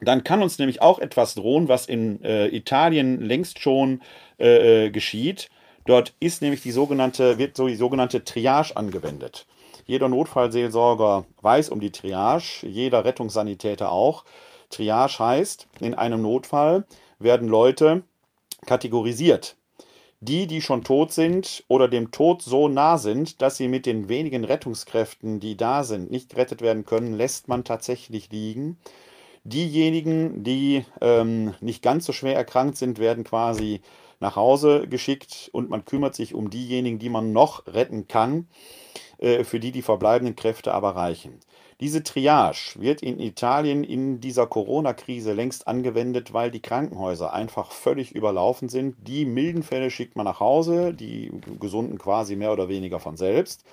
dann 0.00 0.24
kann 0.24 0.42
uns 0.42 0.58
nämlich 0.58 0.82
auch 0.82 0.98
etwas 0.98 1.34
drohen, 1.34 1.68
was 1.68 1.86
in 1.86 2.22
äh, 2.22 2.48
Italien 2.48 3.20
längst 3.20 3.60
schon 3.60 4.02
äh, 4.38 4.86
äh, 4.86 4.90
geschieht. 4.90 5.48
Dort 5.86 6.14
ist 6.20 6.42
nämlich 6.42 6.62
die 6.62 6.72
sogenannte, 6.72 7.38
wird 7.38 7.56
so 7.56 7.68
die 7.68 7.76
sogenannte 7.76 8.24
Triage 8.24 8.76
angewendet. 8.76 9.46
Jeder 9.86 10.08
Notfallseelsorger 10.08 11.24
weiß 11.40 11.68
um 11.70 11.80
die 11.80 11.92
Triage, 11.92 12.66
jeder 12.66 13.04
Rettungssanitäter 13.04 13.92
auch. 13.92 14.24
Triage 14.68 15.20
heißt, 15.20 15.68
in 15.80 15.94
einem 15.94 16.22
Notfall 16.22 16.84
werden 17.18 17.48
Leute 17.48 18.02
kategorisiert. 18.66 19.56
Die, 20.20 20.46
die 20.46 20.60
schon 20.60 20.82
tot 20.82 21.12
sind 21.12 21.62
oder 21.68 21.88
dem 21.88 22.10
Tod 22.10 22.42
so 22.42 22.68
nah 22.68 22.98
sind, 22.98 23.42
dass 23.42 23.58
sie 23.58 23.68
mit 23.68 23.86
den 23.86 24.08
wenigen 24.08 24.44
Rettungskräften, 24.44 25.40
die 25.40 25.56
da 25.56 25.84
sind, 25.84 26.10
nicht 26.10 26.30
gerettet 26.30 26.62
werden 26.62 26.84
können, 26.84 27.14
lässt 27.14 27.48
man 27.48 27.64
tatsächlich 27.64 28.30
liegen. 28.32 28.78
Diejenigen, 29.48 30.42
die 30.42 30.84
ähm, 31.00 31.54
nicht 31.60 31.80
ganz 31.82 32.04
so 32.04 32.12
schwer 32.12 32.34
erkrankt 32.34 32.76
sind, 32.76 32.98
werden 32.98 33.22
quasi 33.22 33.80
nach 34.18 34.34
Hause 34.34 34.88
geschickt 34.88 35.50
und 35.52 35.70
man 35.70 35.84
kümmert 35.84 36.16
sich 36.16 36.34
um 36.34 36.50
diejenigen, 36.50 36.98
die 36.98 37.08
man 37.08 37.32
noch 37.32 37.66
retten 37.68 38.08
kann, 38.08 38.48
äh, 39.18 39.44
für 39.44 39.60
die 39.60 39.70
die 39.70 39.82
verbleibenden 39.82 40.34
Kräfte 40.34 40.74
aber 40.74 40.96
reichen. 40.96 41.38
Diese 41.80 42.02
Triage 42.02 42.74
wird 42.76 43.02
in 43.02 43.20
Italien 43.20 43.84
in 43.84 44.20
dieser 44.20 44.46
Corona-Krise 44.46 45.32
längst 45.32 45.68
angewendet, 45.68 46.32
weil 46.32 46.50
die 46.50 46.62
Krankenhäuser 46.62 47.32
einfach 47.32 47.70
völlig 47.70 48.14
überlaufen 48.14 48.68
sind. 48.68 48.96
Die 49.06 49.26
milden 49.26 49.62
Fälle 49.62 49.90
schickt 49.90 50.16
man 50.16 50.24
nach 50.24 50.40
Hause, 50.40 50.94
die 50.94 51.30
gesunden 51.60 51.98
quasi 51.98 52.34
mehr 52.34 52.52
oder 52.52 52.68
weniger 52.68 52.98
von 52.98 53.16
selbst. 53.16 53.64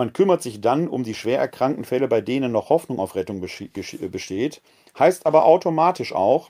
Man 0.00 0.14
kümmert 0.14 0.40
sich 0.40 0.62
dann 0.62 0.88
um 0.88 1.04
die 1.04 1.12
schwer 1.12 1.38
erkrankten 1.38 1.84
Fälle, 1.84 2.08
bei 2.08 2.22
denen 2.22 2.52
noch 2.52 2.70
Hoffnung 2.70 2.98
auf 2.98 3.16
Rettung 3.16 3.42
besteht. 3.42 4.62
Heißt 4.98 5.26
aber 5.26 5.44
automatisch 5.44 6.14
auch, 6.14 6.48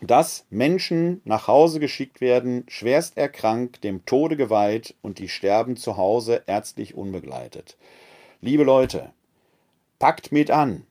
dass 0.00 0.46
Menschen 0.50 1.20
nach 1.24 1.48
Hause 1.48 1.80
geschickt 1.80 2.20
werden, 2.20 2.64
schwerst 2.68 3.16
erkrankt, 3.16 3.82
dem 3.82 4.06
Tode 4.06 4.36
geweiht 4.36 4.94
und 5.02 5.18
die 5.18 5.28
sterben 5.28 5.76
zu 5.76 5.96
Hause 5.96 6.44
ärztlich 6.46 6.94
unbegleitet. 6.94 7.76
Liebe 8.40 8.62
Leute, 8.62 9.10
packt 9.98 10.30
mit 10.30 10.52
an. 10.52 10.86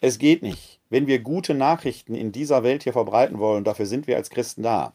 Es 0.00 0.20
geht 0.20 0.42
nicht. 0.42 0.78
Wenn 0.90 1.08
wir 1.08 1.18
gute 1.18 1.54
Nachrichten 1.54 2.14
in 2.14 2.30
dieser 2.30 2.62
Welt 2.62 2.84
hier 2.84 2.92
verbreiten 2.92 3.40
wollen, 3.40 3.64
dafür 3.64 3.86
sind 3.86 4.06
wir 4.06 4.14
als 4.16 4.30
Christen 4.30 4.62
da, 4.62 4.92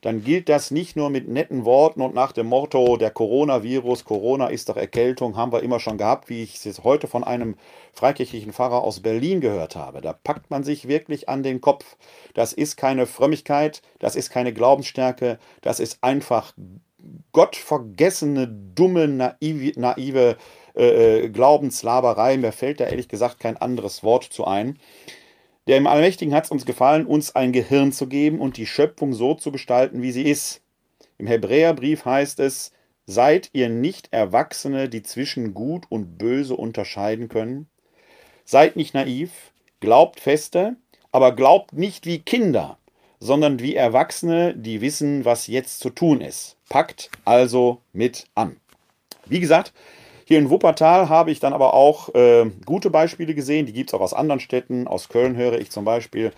dann 0.00 0.22
gilt 0.22 0.48
das 0.48 0.70
nicht 0.70 0.96
nur 0.96 1.10
mit 1.10 1.28
netten 1.28 1.64
Worten 1.64 2.00
und 2.00 2.14
nach 2.14 2.32
dem 2.32 2.46
Motto, 2.46 2.96
der 2.96 3.10
Coronavirus, 3.10 4.04
Corona 4.04 4.48
ist 4.48 4.68
doch 4.68 4.76
Erkältung, 4.76 5.36
haben 5.36 5.52
wir 5.52 5.62
immer 5.62 5.80
schon 5.80 5.98
gehabt, 5.98 6.28
wie 6.28 6.42
ich 6.42 6.64
es 6.64 6.84
heute 6.84 7.08
von 7.08 7.24
einem 7.24 7.56
freikirchlichen 7.92 8.52
Pfarrer 8.52 8.82
aus 8.82 9.00
Berlin 9.00 9.40
gehört 9.40 9.76
habe. 9.76 10.00
Da 10.00 10.12
packt 10.12 10.50
man 10.50 10.62
sich 10.62 10.86
wirklich 10.86 11.28
an 11.28 11.42
den 11.42 11.60
Kopf. 11.60 11.96
Das 12.34 12.52
ist 12.52 12.76
keine 12.76 13.06
Frömmigkeit, 13.06 13.82
das 13.98 14.14
ist 14.14 14.30
keine 14.30 14.52
Glaubensstärke, 14.52 15.38
das 15.62 15.80
ist 15.80 15.98
einfach 16.02 16.54
gottvergessene, 17.32 18.48
dumme, 18.48 19.08
naive, 19.08 19.78
naive 19.78 20.36
äh, 20.76 21.24
äh 21.24 21.28
Glaubenslaberei. 21.28 22.36
Mir 22.36 22.52
fällt 22.52 22.80
da 22.80 22.84
ehrlich 22.84 23.08
gesagt 23.08 23.40
kein 23.40 23.56
anderes 23.56 24.02
Wort 24.02 24.24
zu 24.24 24.44
ein. 24.44 24.78
Der 25.68 25.76
im 25.76 25.86
Allmächtigen 25.86 26.34
hat 26.34 26.46
es 26.46 26.50
uns 26.50 26.64
gefallen, 26.64 27.04
uns 27.04 27.36
ein 27.36 27.52
Gehirn 27.52 27.92
zu 27.92 28.06
geben 28.06 28.40
und 28.40 28.56
die 28.56 28.66
Schöpfung 28.66 29.12
so 29.12 29.34
zu 29.34 29.52
gestalten, 29.52 30.00
wie 30.00 30.12
sie 30.12 30.22
ist. 30.22 30.62
Im 31.18 31.26
Hebräerbrief 31.26 32.06
heißt 32.06 32.40
es, 32.40 32.72
seid 33.04 33.50
ihr 33.52 33.68
nicht 33.68 34.08
Erwachsene, 34.10 34.88
die 34.88 35.02
zwischen 35.02 35.52
Gut 35.52 35.84
und 35.90 36.16
Böse 36.16 36.56
unterscheiden 36.56 37.28
können? 37.28 37.68
Seid 38.46 38.76
nicht 38.76 38.94
naiv, 38.94 39.30
glaubt 39.80 40.20
feste, 40.20 40.76
Aber 41.10 41.34
glaubt 41.34 41.72
nicht 41.72 42.06
wie 42.06 42.18
Kinder, 42.18 42.78
sondern 43.20 43.60
wie 43.60 43.74
Erwachsene, 43.74 44.54
die 44.54 44.80
wissen, 44.80 45.24
was 45.24 45.46
jetzt 45.46 45.80
zu 45.80 45.90
tun 45.90 46.20
ist. 46.20 46.56
Packt 46.68 47.10
also 47.24 47.80
mit 47.92 48.26
an. 48.34 48.56
Wie 49.26 49.40
gesagt, 49.40 49.72
hier 50.28 50.38
in 50.38 50.50
Wuppertal 50.50 51.08
habe 51.08 51.30
ich 51.30 51.40
dann 51.40 51.54
aber 51.54 51.72
auch 51.72 52.14
äh, 52.14 52.50
gute 52.66 52.90
Beispiele 52.90 53.34
gesehen. 53.34 53.64
Die 53.64 53.72
gibt 53.72 53.88
es 53.88 53.94
auch 53.94 54.02
aus 54.02 54.12
anderen 54.12 54.40
Städten. 54.40 54.86
Aus 54.86 55.08
Köln 55.08 55.36
höre 55.36 55.58
ich 55.58 55.70
zum 55.70 55.86
Beispiel, 55.86 56.32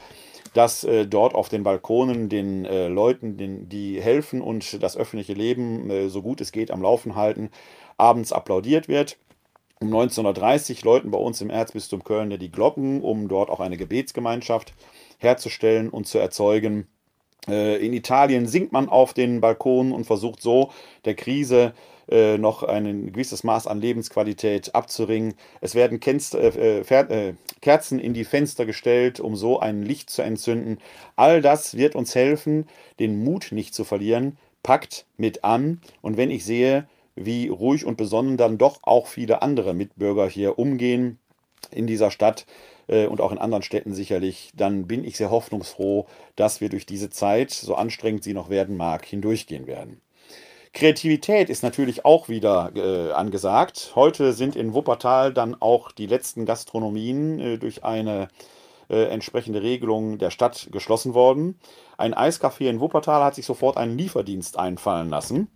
dass 0.54 0.85
äh, 0.85 1.09
dort 1.09 1.35
auf 1.35 1.49
den 1.49 1.64
Balkonen 1.64 2.28
den 2.28 2.64
äh, 2.64 2.87
Leuten, 2.87 3.37
den, 3.37 3.68
die 3.68 4.00
helfen 4.00 4.42
und 4.42 4.80
das 4.80 4.97
öffentliche 4.97 5.32
Leben 5.32 5.90
äh, 5.90 6.09
so 6.09 6.23
gut 6.23 6.40
es 6.40 6.52
geht 6.52 6.70
am 6.70 6.82
Laufen 6.82 7.16
halten, 7.16 7.50
abends 7.97 8.32
applaudiert 8.32 8.87
wird. 8.87 9.18
Um 9.80 9.88
1930 9.88 10.85
läuten 10.85 11.11
bei 11.11 11.18
uns 11.18 11.40
im 11.40 11.50
Erzbistum 11.50 12.04
Köln 12.04 12.30
die 12.38 12.52
Glocken, 12.52 13.02
um 13.02 13.26
dort 13.26 13.50
auch 13.50 13.59
eine 13.59 13.76
Gebetsgemeinschaft 13.76 14.73
herzustellen 15.18 15.88
und 15.88 16.06
zu 16.06 16.18
erzeugen. 16.18 16.87
Äh, 17.49 17.85
in 17.85 17.92
Italien 17.92 18.47
singt 18.47 18.70
man 18.70 18.88
auf 18.88 19.14
den 19.14 19.40
Balkonen 19.40 19.92
und 19.92 20.04
versucht 20.04 20.40
so 20.42 20.70
der 21.04 21.14
Krise 21.16 21.73
äh, 21.73 22.00
noch 22.38 22.64
ein 22.64 23.12
gewisses 23.12 23.45
Maß 23.45 23.67
an 23.67 23.81
Lebensqualität 23.81 24.75
abzuringen. 24.75 25.35
Es 25.61 25.75
werden 25.75 26.00
äh, 26.00 26.81
äh, 26.81 27.35
Kerzen 27.61 28.00
in 28.00 28.14
die 28.14 28.25
Fenster 28.25 28.67
gestellt, 28.67 29.21
um 29.21 29.37
so 29.37 29.61
ein 29.61 29.83
Licht 29.83 30.11
zu 30.11 30.23
entzünden. 30.23 30.79
All 31.14 31.40
das 31.40 31.76
wird 31.76 31.95
uns 31.95 32.14
helfen, 32.14 32.67
den 32.99 33.23
Mut 33.23 33.52
nicht 33.52 33.75
zu 33.75 33.85
verlieren. 33.85 34.38
Packt 34.62 35.07
mit 35.17 35.45
an. 35.45 35.81
Und 36.02 36.17
wenn 36.17 36.31
ich 36.31 36.45
sehe, 36.45 36.88
wie 37.14 37.49
ruhig 37.49 37.85
und 37.85 37.97
besonnen 37.97 38.37
dann 38.37 38.59
doch 38.59 38.81
auch 38.83 39.07
viele 39.07 39.43
andere 39.43 39.73
Mitbürger 39.73 40.29
hier 40.29 40.59
umgehen 40.59 41.19
in 41.71 41.87
dieser 41.87 42.11
Stadt, 42.11 42.47
und 42.88 43.21
auch 43.21 43.31
in 43.31 43.38
anderen 43.38 43.62
Städten 43.62 43.95
sicherlich, 43.95 44.50
dann 44.57 44.88
bin 44.88 45.05
ich 45.05 45.17
sehr 45.17 45.31
hoffnungsfroh, 45.31 46.07
dass 46.35 46.61
wir 46.61 46.69
durch 46.69 46.87
diese 46.87 47.09
Zeit, 47.09 47.52
so 47.52 47.76
anstrengend 47.76 48.25
sie 48.25 48.35
noch 48.35 48.50
werden 48.50 48.76
mag, 48.76 49.05
hindurchgehen 49.05 49.69
werden. 49.69 50.00
Kreativität 50.73 51.50
ist 51.50 51.62
natürlich 51.62 52.05
auch 52.05 52.29
wieder 52.29 52.71
äh, 52.77 53.12
angesagt. 53.12 53.93
Heute 53.97 54.33
sind 54.33 54.55
in 54.55 54.73
Wuppertal 54.73 55.33
dann 55.35 55.61
auch 55.61 55.91
die 55.91 56.07
letzten 56.07 56.47
Gastronomien 56.47 57.41
äh, 57.41 57.59
durch 57.59 57.83
eine 57.83 58.29
äh, 58.89 59.05
entsprechende 59.05 59.62
Regelung 59.62 60.19
der 60.19 60.31
Stadt 60.31 60.69
geschlossen 60.71 61.12
worden. 61.12 61.59
Ein 61.99 62.15
Eiscafé 62.15 62.69
in 62.69 62.81
Wuppertal 62.81 63.25
hat 63.25 63.35
sich 63.35 63.47
sofort 63.47 63.77
einen 63.77 63.99
Lieferdienst 63.99 64.59
einfallen 64.59 65.09
lassen. 65.09 65.49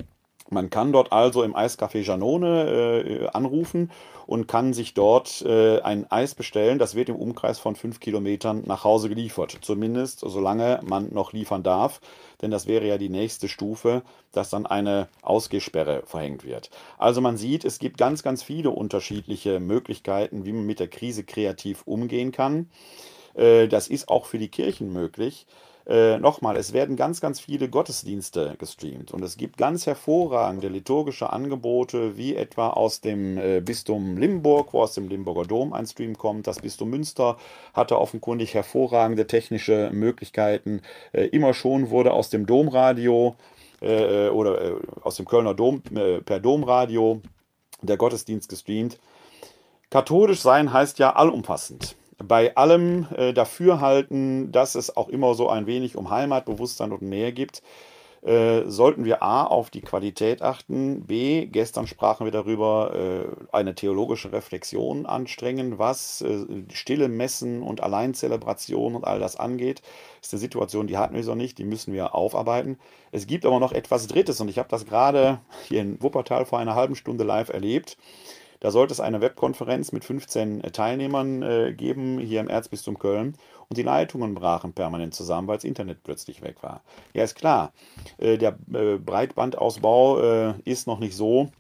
Man 0.55 0.71
kann 0.71 0.93
dort 0.93 1.13
also 1.13 1.43
im 1.43 1.55
Eiscafé 1.55 2.03
Janone 2.03 3.03
äh, 3.03 3.27
anrufen 3.29 3.91
und 4.27 4.47
kann 4.47 4.73
sich 4.73 4.95
dort 4.95 5.43
äh, 5.43 5.81
ein 5.81 6.11
Eis 6.11 6.35
bestellen. 6.35 6.79
Das 6.79 6.95
wird 6.95 7.09
im 7.09 7.17
Umkreis 7.17 7.59
von 7.59 7.77
fünf 7.77 8.01
Kilometern 8.01 8.63
nach 8.65 8.85
Hause 8.85 9.09
geliefert. 9.09 9.59
Zumindest 9.61 10.21
solange 10.21 10.81
man 10.85 11.13
noch 11.13 11.33
liefern 11.33 11.63
darf. 11.63 12.01
Denn 12.41 12.51
das 12.51 12.67
wäre 12.67 12.87
ja 12.87 12.99
die 12.99 13.09
nächste 13.09 13.49
Stufe, 13.49 14.03
dass 14.33 14.51
dann 14.51 14.65
eine 14.65 15.09
Ausgehsperre 15.23 16.03
verhängt 16.07 16.45
wird. 16.45 16.71
Also 16.99 17.21
man 17.21 17.37
sieht, 17.37 17.65
es 17.65 17.79
gibt 17.79 17.99
ganz, 17.99 18.23
ganz 18.23 18.43
viele 18.43 18.71
unterschiedliche 18.71 19.61
Möglichkeiten, 19.61 20.45
wie 20.45 20.53
man 20.53 20.65
mit 20.65 20.81
der 20.81 20.89
Krise 20.89 21.25
kreativ 21.25 21.83
umgehen 21.85 22.33
kann. 22.33 22.71
Äh, 23.35 23.69
das 23.69 23.89
ist 23.89 24.09
auch 24.09 24.27
für 24.27 24.39
die 24.39 24.49
Kirchen 24.49 24.93
möglich. 24.93 25.47
Äh, 25.87 26.19
Nochmal, 26.19 26.57
es 26.57 26.73
werden 26.73 26.97
ganz, 26.97 27.21
ganz 27.21 27.41
viele 27.41 27.69
Gottesdienste 27.69 28.55
gestreamt 28.59 29.13
und 29.13 29.23
es 29.23 29.37
gibt 29.37 29.59
ganz 29.59 29.87
hervorragende 29.87 30.69
liturgische 30.69 31.31
Angebote, 31.31 32.17
wie 32.17 32.35
etwa 32.35 32.71
aus 32.71 33.03
dem 33.03 33.37
äh, 33.37 33.61
Bistum 33.61 34.17
Limburg, 34.17 34.73
wo 34.73 34.83
aus 34.83 34.95
dem 34.95 35.09
Limburger 35.09 35.45
Dom 35.45 35.75
ein 35.75 35.87
Stream 35.87 36.17
kommt. 36.17 36.47
Das 36.47 36.61
Bistum 36.61 36.89
Münster 36.89 37.37
hatte 37.75 37.99
offenkundig 37.99 38.55
hervorragende 38.55 39.27
technische 39.27 39.91
Möglichkeiten. 39.93 40.81
Äh, 41.13 41.27
immer 41.27 41.53
schon 41.53 41.91
wurde 41.91 42.15
aus 42.15 42.31
dem 42.31 42.47
Domradio 42.47 43.37
äh, 43.83 44.29
oder 44.29 44.63
äh, 44.63 44.75
aus 45.03 45.17
dem 45.17 45.27
Kölner 45.27 45.53
Dom 45.53 45.83
äh, 45.95 46.21
per 46.23 46.41
Domradio 46.41 47.21
der 47.83 47.99
Gottesdienst 47.99 48.49
gestreamt. 48.49 48.99
Katholisch 49.91 50.41
sein 50.41 50.73
heißt 50.73 50.99
ja 50.99 51.15
allumfassend 51.15 51.95
bei 52.19 52.57
allem 52.57 53.07
äh, 53.17 53.33
Dafürhalten, 53.33 54.53
dass 54.53 54.75
es 54.75 54.97
auch 54.97 55.09
immer 55.09 55.35
so 55.35 55.49
ein 55.49 55.67
wenig 55.67 55.97
um 55.97 56.11
Heimatbewusstsein 56.11 56.93
und 56.93 57.03
Nähe 57.03 57.33
gibt, 57.33 57.63
äh, 58.25 58.71
sollten 58.71 59.05
wir 59.05 59.23
A 59.23 59.45
auf 59.45 59.69
die 59.69 59.83
Qualität 59.83 60.41
achten, 60.41 61.05
B, 61.05 61.45
gestern 61.45 61.87
sprachen 61.87 62.25
wir 62.25 62.33
darüber, 62.33 62.95
äh, 62.95 63.55
eine 63.55 63.75
theologische 63.75 64.33
Reflexion 64.33 65.05
anstrengen, 65.05 65.79
was 65.79 66.23
äh, 66.23 66.47
stille 66.73 67.09
Messen 67.09 67.63
und 67.63 67.83
Alleinzelebration 67.83 68.95
und 68.97 69.05
all 69.05 69.21
das 69.21 69.37
angeht. 69.37 69.83
Das 70.21 70.29
ist 70.29 70.35
eine 70.35 70.41
Situation, 70.41 70.87
die 70.87 70.97
hatten 70.97 71.15
wir 71.15 71.23
so 71.23 71.35
nicht, 71.35 71.59
die 71.59 71.65
müssen 71.65 71.93
wir 71.93 72.15
aufarbeiten. 72.15 72.79
Es 73.13 73.27
gibt 73.27 73.45
aber 73.45 73.61
noch 73.61 73.73
etwas 73.73 74.07
Drittes 74.07 74.41
und 74.41 74.49
ich 74.49 74.59
habe 74.59 74.71
das 74.71 74.87
gerade 74.87 75.41
hier 75.69 75.83
in 75.83 76.03
Wuppertal 76.03 76.47
vor 76.47 76.59
einer 76.59 76.75
halben 76.75 76.97
Stunde 76.97 77.25
live 77.25 77.51
erlebt. 77.51 77.99
Da 78.65 78.71
sollte 78.71 78.95
es 78.95 79.01
eine 79.01 79.21
Webkonferenz 79.21 79.93
mit 79.93 80.07
15 80.07 80.65
äh, 80.65 80.71
Teilnehmern 80.71 81.43
äh, 81.43 81.75
geben, 81.75 82.19
hier 82.19 82.41
im 82.41 82.49
Erzbistum 82.49 82.99
Köln. 82.99 83.37
Und 83.69 83.77
die 83.77 83.83
Leitungen 83.83 84.35
brachen 84.35 84.73
permanent 84.73 85.13
zusammen, 85.13 85.47
weil 85.49 85.59
das 85.59 85.65
Internet 85.65 86.03
plötzlich 86.03 86.41
weg 86.41 86.63
war. 86.63 86.83
Ja, 87.13 87.25
ist 87.25 87.35
klar, 87.35 87.75
äh, 88.17 88.39
der 88.39 88.57
äh, 88.73 88.97
Breitbandausbau 88.97 90.21
äh, 90.21 90.55
ist 90.65 90.87
noch 90.87 90.99
nicht 90.99 91.15
so 91.15 91.51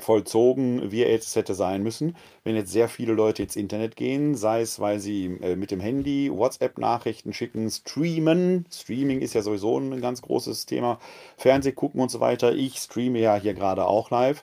vollzogen, 0.00 0.90
wie 0.90 1.04
er 1.04 1.12
jetzt 1.12 1.36
hätte 1.36 1.54
sein 1.54 1.84
müssen. 1.84 2.16
Wenn 2.42 2.56
jetzt 2.56 2.72
sehr 2.72 2.88
viele 2.88 3.12
Leute 3.12 3.44
ins 3.44 3.54
Internet 3.54 3.94
gehen, 3.94 4.34
sei 4.34 4.62
es, 4.62 4.80
weil 4.80 4.98
sie 4.98 5.26
äh, 5.42 5.54
mit 5.54 5.70
dem 5.70 5.78
Handy 5.78 6.32
WhatsApp-Nachrichten 6.32 7.32
schicken, 7.32 7.70
streamen. 7.70 8.66
Streaming 8.72 9.20
ist 9.20 9.34
ja 9.34 9.42
sowieso 9.42 9.78
ein 9.78 10.00
ganz 10.00 10.20
großes 10.20 10.66
Thema. 10.66 10.98
Fernseh 11.36 11.70
gucken 11.70 12.00
und 12.00 12.10
so 12.10 12.18
weiter. 12.18 12.52
Ich 12.54 12.78
streame 12.78 13.20
ja 13.20 13.36
hier 13.36 13.54
gerade 13.54 13.86
auch 13.86 14.10
live. 14.10 14.42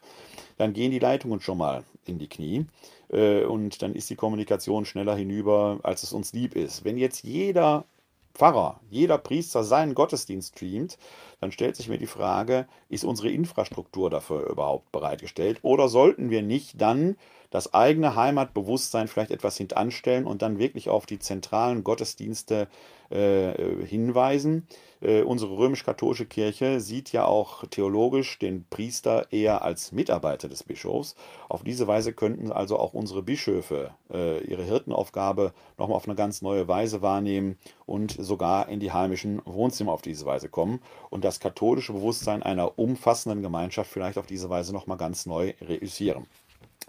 Dann 0.58 0.72
gehen 0.72 0.92
die 0.92 1.00
Leitungen 1.00 1.42
schon 1.42 1.58
mal 1.58 1.84
in 2.10 2.20
die 2.20 2.30
Knie. 2.30 2.66
Äh, 3.10 3.44
und 3.44 3.82
dann 3.82 3.96
ist 3.96 4.10
die 4.10 4.16
Kommunikation 4.16 4.86
schneller 4.86 5.16
hinüber, 5.16 5.80
als 5.84 6.04
es 6.04 6.14
uns 6.14 6.34
lieb 6.34 6.56
ist. 6.56 6.84
Wenn 6.84 6.98
jetzt 6.98 7.24
jeder 7.24 7.86
Pfarrer, 8.34 8.80
jeder 8.90 9.18
Priester 9.18 9.64
seinen 9.64 9.96
Gottesdienst 9.96 10.56
streamt, 10.56 10.98
dann 11.42 11.52
stellt 11.52 11.76
sich 11.76 11.90
mir 11.90 11.98
die 11.98 12.06
Frage, 12.06 12.68
ist 12.88 13.04
unsere 13.04 13.32
Infrastruktur 13.32 14.10
dafür 14.10 14.48
überhaupt 14.48 14.92
bereitgestellt? 14.92 15.60
Oder 15.64 15.90
sollten 15.90 16.30
wir 16.30 16.44
nicht 16.44 16.80
dann 16.80 17.16
das 17.50 17.74
eigene 17.74 18.16
Heimatbewusstsein 18.16 19.08
vielleicht 19.08 19.32
etwas 19.32 19.58
hintanstellen 19.58 20.26
und 20.26 20.42
dann 20.42 20.60
wirklich 20.60 20.90
auf 20.90 21.06
die 21.06 21.20
zentralen 21.20 21.84
Gottesdienste 21.84 22.68
äh, 23.10 23.86
hinweisen. 23.86 24.68
Äh, 25.00 25.22
unsere 25.22 25.58
römisch-katholische 25.58 26.26
Kirche 26.26 26.80
sieht 26.80 27.12
ja 27.12 27.26
auch 27.26 27.64
theologisch 27.68 28.40
den 28.40 28.66
Priester 28.70 29.32
eher 29.32 29.62
als 29.62 29.92
Mitarbeiter 29.92 30.50
des 30.50 30.64
Bischofs. 30.64 31.16
Auf 31.50 31.64
diese 31.64 31.88
Weise 31.88 32.14
könnten 32.14 32.52
also 32.52 32.78
auch 32.80 32.94
unsere 32.94 33.22
Bischöfe 33.22 33.92
äh, 34.12 34.44
ihre 34.44 34.64
Hirtenaufgabe 34.64 35.54
nochmal 35.78 35.96
auf 35.96 36.08
eine 36.08 36.16
ganz 36.16 36.42
neue 36.42 36.68
Weise 36.68 37.02
wahrnehmen 37.02 37.58
und 37.86 38.12
sogar 38.20 38.70
in 38.70 38.80
die 38.80 38.92
heimischen 38.92 39.42
Wohnzimmer 39.46 39.94
auf 39.94 40.02
diese 40.02 40.26
Weise 40.26 40.50
kommen 40.50 40.82
und 41.10 41.24
das 41.24 41.40
katholische 41.40 41.94
Bewusstsein 41.94 42.44
einer 42.44 42.80
umfassenden 42.80 43.42
Gemeinschaft 43.42 43.92
vielleicht 43.92 44.18
auf 44.18 44.28
diese 44.28 44.50
Weise 44.50 44.74
nochmal 44.74 44.98
ganz 44.98 45.26
neu 45.28 45.54
reüssieren. 45.62 46.26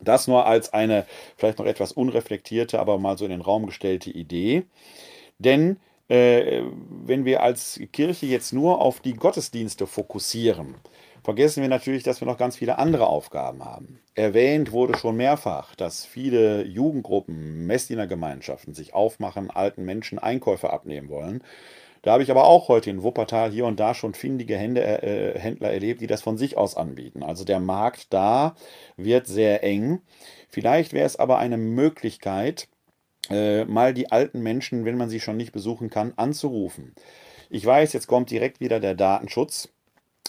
Das 0.00 0.28
nur 0.28 0.46
als 0.46 0.72
eine 0.72 1.06
vielleicht 1.36 1.58
noch 1.58 1.66
etwas 1.66 1.92
unreflektierte, 1.92 2.78
aber 2.78 2.98
mal 2.98 3.18
so 3.18 3.24
in 3.24 3.30
den 3.30 3.40
Raum 3.40 3.66
gestellte 3.66 4.10
Idee. 4.10 4.64
Denn 5.38 5.78
äh, 6.08 6.62
wenn 7.04 7.24
wir 7.24 7.42
als 7.42 7.80
Kirche 7.92 8.26
jetzt 8.26 8.52
nur 8.52 8.80
auf 8.80 9.00
die 9.00 9.14
Gottesdienste 9.14 9.86
fokussieren, 9.86 10.76
vergessen 11.22 11.62
wir 11.62 11.68
natürlich, 11.68 12.02
dass 12.02 12.20
wir 12.20 12.26
noch 12.26 12.38
ganz 12.38 12.56
viele 12.56 12.78
andere 12.78 13.06
Aufgaben 13.06 13.64
haben. 13.64 14.00
Erwähnt 14.14 14.72
wurde 14.72 14.96
schon 14.96 15.16
mehrfach, 15.16 15.74
dass 15.74 16.06
viele 16.06 16.64
Jugendgruppen, 16.64 17.66
Messdienergemeinschaften 17.66 18.74
sich 18.74 18.94
aufmachen, 18.94 19.50
alten 19.50 19.84
Menschen 19.84 20.18
Einkäufe 20.18 20.70
abnehmen 20.70 21.08
wollen. 21.10 21.42
Da 22.02 22.12
habe 22.12 22.22
ich 22.22 22.30
aber 22.30 22.44
auch 22.44 22.68
heute 22.68 22.90
in 22.90 23.02
Wuppertal 23.02 23.50
hier 23.50 23.66
und 23.66 23.80
da 23.80 23.94
schon 23.94 24.14
findige 24.14 24.56
Hände, 24.56 24.82
äh, 24.82 25.38
Händler 25.38 25.72
erlebt, 25.72 26.00
die 26.00 26.06
das 26.06 26.22
von 26.22 26.38
sich 26.38 26.56
aus 26.56 26.76
anbieten. 26.76 27.22
Also 27.22 27.44
der 27.44 27.60
Markt 27.60 28.12
da 28.12 28.54
wird 28.96 29.26
sehr 29.26 29.62
eng. 29.64 30.00
Vielleicht 30.48 30.92
wäre 30.92 31.06
es 31.06 31.16
aber 31.16 31.38
eine 31.38 31.58
Möglichkeit, 31.58 32.68
äh, 33.30 33.64
mal 33.64 33.94
die 33.94 34.10
alten 34.10 34.40
Menschen, 34.40 34.84
wenn 34.84 34.96
man 34.96 35.10
sie 35.10 35.20
schon 35.20 35.36
nicht 35.36 35.52
besuchen 35.52 35.90
kann, 35.90 36.12
anzurufen. 36.16 36.94
Ich 37.50 37.64
weiß, 37.64 37.92
jetzt 37.92 38.06
kommt 38.06 38.30
direkt 38.30 38.60
wieder 38.60 38.80
der 38.80 38.94
Datenschutz. 38.94 39.68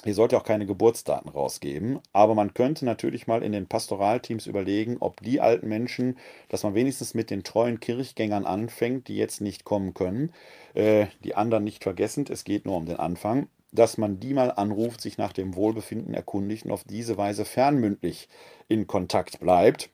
Hier 0.04 0.14
sollte 0.14 0.38
auch 0.38 0.44
keine 0.44 0.66
Geburtsdaten 0.66 1.30
rausgeben, 1.30 2.00
aber 2.14 2.34
man 2.34 2.54
könnte 2.54 2.86
natürlich 2.86 3.28
mal 3.28 3.44
in 3.44 3.52
den 3.52 3.68
Pastoralteams 3.68 4.48
überlegen, 4.48 4.98
ob 5.00 5.22
die 5.22 5.42
alten 5.42 5.68
Menschen, 5.68 6.18
dass 6.48 6.64
man 6.64 6.74
wenigstens 6.74 7.14
mit 7.14 7.30
den 7.30 7.44
treuen 7.44 7.82
Kirchgängern 7.82 8.46
anfängt, 8.46 9.10
die 9.10 9.18
jetzt 9.18 9.42
nicht 9.42 9.66
kommen 9.66 9.94
können, 9.94 10.32
äh, 10.74 11.08
die 11.24 11.36
anderen 11.36 11.66
nicht 11.66 11.84
vergessend, 11.84 12.30
es 12.30 12.46
geht 12.46 12.66
nur 12.66 12.78
um 12.78 12.86
den 12.86 12.98
Anfang, 12.98 13.50
dass 13.72 13.98
man 13.98 14.20
die 14.20 14.34
mal 14.34 14.52
anruft, 14.52 15.02
sich 15.02 15.18
nach 15.18 15.34
dem 15.34 15.56
Wohlbefinden 15.56 16.14
erkundigt 16.14 16.66
und 16.66 16.72
auf 16.72 16.84
diese 16.86 17.18
Weise 17.18 17.44
fernmündlich 17.44 18.30
in 18.68 18.88
Kontakt 18.88 19.40
bleibt. 19.40 19.90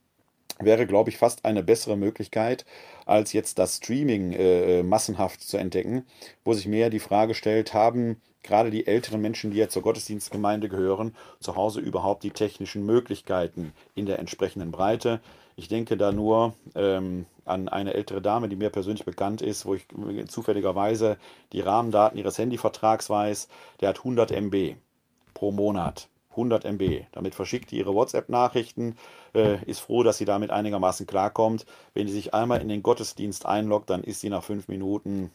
Wäre, 0.59 0.87
glaube 0.87 1.09
ich, 1.09 1.17
fast 1.17 1.45
eine 1.45 1.63
bessere 1.63 1.97
Möglichkeit, 1.97 2.65
als 3.05 3.33
jetzt 3.33 3.59
das 3.59 3.77
Streaming 3.77 4.33
äh, 4.33 4.83
massenhaft 4.83 5.41
zu 5.41 5.57
entdecken, 5.57 6.05
wo 6.43 6.53
sich 6.53 6.67
mehr 6.67 6.89
die 6.89 6.99
Frage 6.99 7.33
stellt, 7.33 7.73
haben 7.73 8.21
gerade 8.45 8.71
die 8.71 8.87
älteren 8.87 9.21
Menschen, 9.21 9.51
die 9.51 9.57
ja 9.57 9.67
zur 9.67 9.81
Gottesdienstgemeinde 9.81 10.69
gehören, 10.69 11.15
zu 11.39 11.55
Hause 11.55 11.81
überhaupt 11.81 12.23
die 12.23 12.29
technischen 12.29 12.85
Möglichkeiten 12.85 13.73
in 13.95 14.05
der 14.05 14.19
entsprechenden 14.19 14.71
Breite. 14.71 15.19
Ich 15.57 15.67
denke 15.67 15.97
da 15.97 16.11
nur 16.11 16.53
ähm, 16.75 17.25
an 17.45 17.69
eine 17.69 17.93
ältere 17.93 18.21
Dame, 18.21 18.49
die 18.49 18.55
mir 18.55 18.69
persönlich 18.69 19.05
bekannt 19.05 19.41
ist, 19.41 19.65
wo 19.65 19.73
ich 19.73 19.87
zufälligerweise 20.27 21.17
die 21.53 21.61
Rahmendaten 21.61 22.17
ihres 22.17 22.37
Handyvertrags 22.37 23.09
weiß. 23.09 23.47
Der 23.81 23.89
hat 23.89 23.99
100 23.99 24.31
MB 24.31 24.75
pro 25.33 25.51
Monat. 25.51 26.09
100 26.35 26.65
MB. 26.65 27.05
Damit 27.11 27.35
verschickt 27.35 27.71
die 27.71 27.77
ihre 27.77 27.93
WhatsApp-Nachrichten, 27.93 28.95
äh, 29.33 29.63
ist 29.65 29.79
froh, 29.79 30.03
dass 30.03 30.17
sie 30.17 30.25
damit 30.25 30.51
einigermaßen 30.51 31.07
klarkommt. 31.07 31.65
Wenn 31.93 32.07
sie 32.07 32.13
sich 32.13 32.33
einmal 32.33 32.61
in 32.61 32.69
den 32.69 32.83
Gottesdienst 32.83 33.45
einloggt, 33.45 33.89
dann 33.89 34.03
ist 34.03 34.21
sie 34.21 34.29
nach 34.29 34.43
fünf 34.43 34.67
Minuten, 34.67 35.31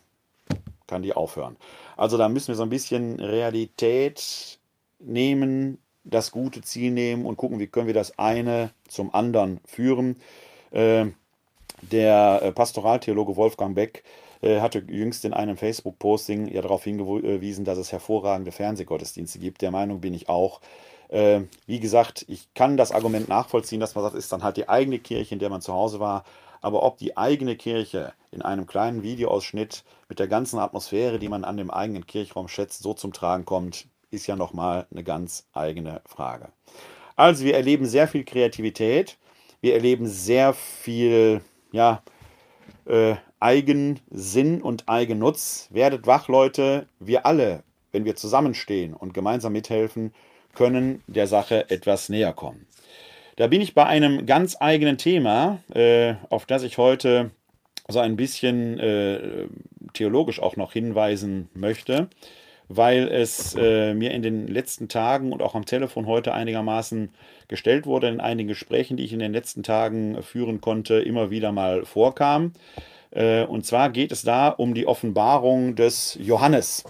kann 0.86 1.02
die 1.02 1.14
aufhören. 1.14 1.56
Also 1.96 2.16
da 2.16 2.28
müssen 2.28 2.48
wir 2.48 2.56
so 2.56 2.62
ein 2.62 2.70
bisschen 2.70 3.20
Realität 3.20 4.58
nehmen, 4.98 5.78
das 6.04 6.30
gute 6.30 6.62
Ziel 6.62 6.90
nehmen 6.90 7.26
und 7.26 7.36
gucken, 7.36 7.58
wie 7.58 7.66
können 7.66 7.86
wir 7.86 7.94
das 7.94 8.18
eine 8.18 8.70
zum 8.88 9.14
anderen 9.14 9.60
führen. 9.64 10.16
Äh, 10.70 11.06
der 11.82 12.40
äh, 12.42 12.52
Pastoraltheologe 12.52 13.36
Wolfgang 13.36 13.74
Beck 13.74 14.04
hatte 14.42 14.82
jüngst 14.88 15.24
in 15.24 15.34
einem 15.34 15.56
Facebook-Posting 15.56 16.48
ja 16.48 16.62
darauf 16.62 16.84
hingewiesen, 16.84 17.64
dass 17.64 17.78
es 17.78 17.92
hervorragende 17.92 18.52
Fernsehgottesdienste 18.52 19.38
gibt. 19.38 19.62
Der 19.62 19.70
Meinung 19.70 20.00
bin 20.00 20.14
ich 20.14 20.28
auch. 20.28 20.60
Äh, 21.08 21.42
wie 21.66 21.80
gesagt, 21.80 22.24
ich 22.28 22.54
kann 22.54 22.76
das 22.76 22.92
Argument 22.92 23.28
nachvollziehen, 23.28 23.80
dass 23.80 23.94
man 23.94 24.04
sagt, 24.04 24.16
ist 24.16 24.32
dann 24.32 24.42
halt 24.42 24.56
die 24.56 24.68
eigene 24.68 24.98
Kirche, 24.98 25.34
in 25.34 25.40
der 25.40 25.50
man 25.50 25.60
zu 25.60 25.72
Hause 25.72 26.00
war. 26.00 26.24
Aber 26.62 26.82
ob 26.82 26.98
die 26.98 27.16
eigene 27.16 27.56
Kirche 27.56 28.12
in 28.30 28.42
einem 28.42 28.66
kleinen 28.66 29.02
Videoausschnitt 29.02 29.84
mit 30.08 30.18
der 30.18 30.28
ganzen 30.28 30.58
Atmosphäre, 30.58 31.18
die 31.18 31.28
man 31.28 31.44
an 31.44 31.56
dem 31.56 31.70
eigenen 31.70 32.06
Kirchraum 32.06 32.48
schätzt, 32.48 32.82
so 32.82 32.94
zum 32.94 33.12
Tragen 33.12 33.44
kommt, 33.44 33.88
ist 34.10 34.26
ja 34.26 34.36
nochmal 34.36 34.86
eine 34.90 35.04
ganz 35.04 35.46
eigene 35.52 36.02
Frage. 36.06 36.48
Also 37.16 37.44
wir 37.44 37.54
erleben 37.54 37.86
sehr 37.86 38.08
viel 38.08 38.24
Kreativität, 38.24 39.18
wir 39.60 39.74
erleben 39.74 40.06
sehr 40.06 40.54
viel 40.54 41.42
ja, 41.72 42.02
äh, 42.86 43.16
Eigensinn 43.40 44.62
und 44.62 44.88
Eigennutz. 44.88 45.68
Werdet 45.70 46.06
wach, 46.06 46.28
Leute. 46.28 46.86
Wir 46.98 47.26
alle, 47.26 47.62
wenn 47.92 48.04
wir 48.04 48.14
zusammenstehen 48.14 48.94
und 48.94 49.14
gemeinsam 49.14 49.52
mithelfen, 49.52 50.12
können 50.54 51.02
der 51.06 51.26
Sache 51.26 51.70
etwas 51.70 52.08
näher 52.08 52.32
kommen. 52.32 52.66
Da 53.36 53.46
bin 53.46 53.62
ich 53.62 53.74
bei 53.74 53.86
einem 53.86 54.26
ganz 54.26 54.56
eigenen 54.60 54.98
Thema, 54.98 55.60
äh, 55.72 56.14
auf 56.28 56.44
das 56.44 56.62
ich 56.62 56.76
heute 56.76 57.30
so 57.88 57.98
ein 57.98 58.16
bisschen 58.16 58.78
äh, 58.78 59.46
theologisch 59.94 60.40
auch 60.40 60.56
noch 60.56 60.72
hinweisen 60.72 61.48
möchte, 61.54 62.08
weil 62.68 63.08
es 63.08 63.54
äh, 63.58 63.94
mir 63.94 64.10
in 64.12 64.22
den 64.22 64.46
letzten 64.46 64.88
Tagen 64.88 65.32
und 65.32 65.42
auch 65.42 65.54
am 65.54 65.64
Telefon 65.64 66.06
heute 66.06 66.34
einigermaßen 66.34 67.10
gestellt 67.48 67.86
wurde, 67.86 68.08
in 68.08 68.20
einigen 68.20 68.48
Gesprächen, 68.48 68.96
die 68.96 69.04
ich 69.04 69.12
in 69.12 69.18
den 69.18 69.32
letzten 69.32 69.62
Tagen 69.62 70.22
führen 70.22 70.60
konnte, 70.60 71.00
immer 71.00 71.30
wieder 71.30 71.50
mal 71.50 71.84
vorkam. 71.84 72.52
Äh, 73.10 73.44
und 73.44 73.66
zwar 73.66 73.90
geht 73.90 74.12
es 74.12 74.22
da 74.22 74.48
um 74.48 74.74
die 74.74 74.86
Offenbarung 74.86 75.74
des 75.74 76.16
Johannes. 76.20 76.84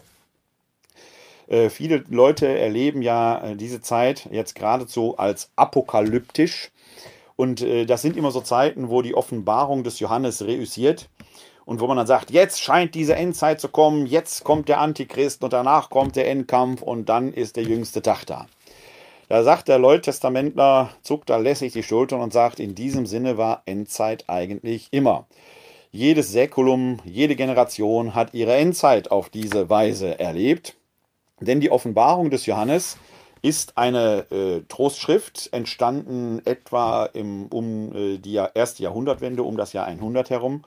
Äh, 1.48 1.70
viele 1.70 2.04
Leute 2.09 2.46
erleben 2.46 3.02
ja 3.02 3.50
äh, 3.50 3.56
diese 3.56 3.80
Zeit 3.80 4.28
jetzt 4.30 4.54
geradezu 4.54 5.16
als 5.18 5.50
apokalyptisch. 5.56 6.70
Und 7.37 7.64
das 7.88 8.02
sind 8.02 8.18
immer 8.18 8.33
so 8.33 8.42
Zeiten, 8.42 8.90
wo 8.90 9.00
die 9.00 9.14
Offenbarung 9.14 9.83
des 9.83 9.98
Johannes 9.98 10.42
reüssiert 10.42 11.09
und 11.64 11.80
wo 11.80 11.87
man 11.87 11.96
dann 11.96 12.06
sagt, 12.06 12.30
jetzt 12.30 12.61
scheint 12.61 12.94
diese 12.94 13.16
Endzeit 13.16 13.62
zu 13.62 13.70
kommen, 13.70 14.04
jetzt 14.04 14.44
kommt 14.44 14.68
der 14.68 14.78
Antichrist 14.78 15.42
und 15.42 15.54
danach 15.54 15.88
kommt 15.88 16.16
der 16.16 16.28
Endkampf 16.28 16.83
und 16.83 17.09
dann 17.09 17.33
ist 17.33 17.56
der 17.56 17.62
jüngste 17.62 18.02
Tag 18.02 18.26
da. 18.26 18.46
Da 19.30 19.42
sagt 19.42 19.68
der 19.68 19.78
Neutestamentler, 19.78 20.90
zuckt 21.00 21.30
da 21.30 21.38
lässig 21.38 21.72
die 21.72 21.83
Schultern 21.83 22.20
und 22.20 22.35
sagt, 22.35 22.61
in 22.61 22.74
diesem 22.74 23.06
Sinne 23.06 23.38
war 23.38 23.62
Endzeit 23.64 24.24
eigentlich 24.26 24.88
immer. 24.90 25.26
Jedes 25.92 26.31
Säkulum, 26.31 26.98
jede 27.05 27.35
Generation 27.35 28.14
hat 28.14 28.33
ihre 28.33 28.55
Endzeit 28.55 29.11
auf 29.11 29.29
diese 29.29 29.68
Weise 29.68 30.20
erlebt. 30.20 30.76
Denn 31.40 31.61
die 31.61 31.72
Offenbarung 31.72 32.31
des 32.31 32.46
Johannes 32.46 32.96
ist 33.42 33.76
eine 33.76 34.31
äh, 34.31 34.61
Trostschrift, 34.68 35.48
entstanden 35.53 36.42
etwa 36.44 37.07
im, 37.07 37.46
um 37.46 37.94
äh, 37.94 38.18
die 38.18 38.35
erste 38.35 38.85
Jahrhundertwende, 38.85 39.42
um 39.42 39.57
das 39.57 39.72
Jahr 39.72 39.87
100 39.87 40.31
herum, 40.31 40.62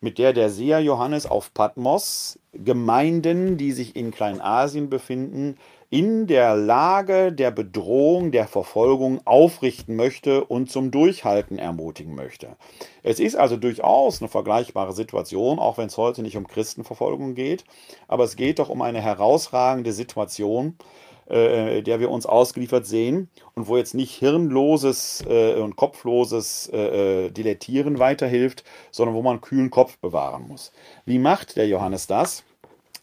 mit 0.00 0.18
der 0.18 0.32
der 0.32 0.48
Seher 0.48 0.80
Johannes 0.80 1.26
auf 1.26 1.52
Patmos 1.52 2.38
Gemeinden, 2.52 3.58
die 3.58 3.72
sich 3.72 3.94
in 3.94 4.10
Kleinasien 4.10 4.88
befinden, 4.88 5.58
in 5.92 6.26
der 6.26 6.56
Lage 6.56 7.32
der 7.32 7.50
Bedrohung, 7.50 8.32
der 8.32 8.46
Verfolgung 8.46 9.20
aufrichten 9.26 9.94
möchte 9.94 10.42
und 10.42 10.70
zum 10.70 10.90
Durchhalten 10.90 11.58
ermutigen 11.58 12.14
möchte. 12.14 12.56
Es 13.02 13.20
ist 13.20 13.36
also 13.36 13.58
durchaus 13.58 14.22
eine 14.22 14.30
vergleichbare 14.30 14.94
Situation, 14.94 15.58
auch 15.58 15.76
wenn 15.76 15.88
es 15.88 15.98
heute 15.98 16.22
nicht 16.22 16.38
um 16.38 16.48
Christenverfolgung 16.48 17.34
geht, 17.34 17.64
aber 18.08 18.24
es 18.24 18.36
geht 18.36 18.58
doch 18.58 18.70
um 18.70 18.80
eine 18.80 19.02
herausragende 19.02 19.92
Situation, 19.92 20.78
äh, 21.26 21.82
der 21.82 22.00
wir 22.00 22.10
uns 22.10 22.24
ausgeliefert 22.24 22.86
sehen 22.86 23.28
und 23.54 23.68
wo 23.68 23.76
jetzt 23.76 23.94
nicht 23.94 24.14
hirnloses 24.14 25.22
äh, 25.28 25.56
und 25.56 25.76
kopfloses 25.76 26.70
äh, 26.72 27.26
äh 27.26 27.30
Dilettieren 27.30 27.98
weiterhilft, 27.98 28.64
sondern 28.92 29.14
wo 29.14 29.20
man 29.20 29.42
kühlen 29.42 29.68
Kopf 29.68 29.98
bewahren 29.98 30.48
muss. 30.48 30.72
Wie 31.04 31.18
macht 31.18 31.56
der 31.56 31.68
Johannes 31.68 32.06
das? 32.06 32.44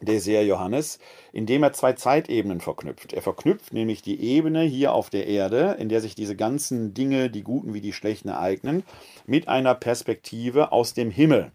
Der 0.01 0.45
Johannes, 0.45 0.99
indem 1.31 1.63
er 1.63 1.73
zwei 1.73 1.93
Zeitebenen 1.93 2.61
verknüpft. 2.61 3.13
Er 3.13 3.21
verknüpft 3.21 3.73
nämlich 3.73 4.01
die 4.01 4.19
Ebene 4.21 4.63
hier 4.63 4.93
auf 4.93 5.09
der 5.09 5.27
Erde, 5.27 5.77
in 5.79 5.89
der 5.89 6.01
sich 6.01 6.15
diese 6.15 6.35
ganzen 6.35 6.93
Dinge, 6.93 7.29
die 7.29 7.43
guten 7.43 7.73
wie 7.73 7.81
die 7.81 7.93
schlechten, 7.93 8.29
ereignen, 8.29 8.83
mit 9.25 9.47
einer 9.47 9.75
Perspektive 9.75 10.71
aus 10.71 10.93
dem 10.93 11.11
Himmel. 11.11 11.51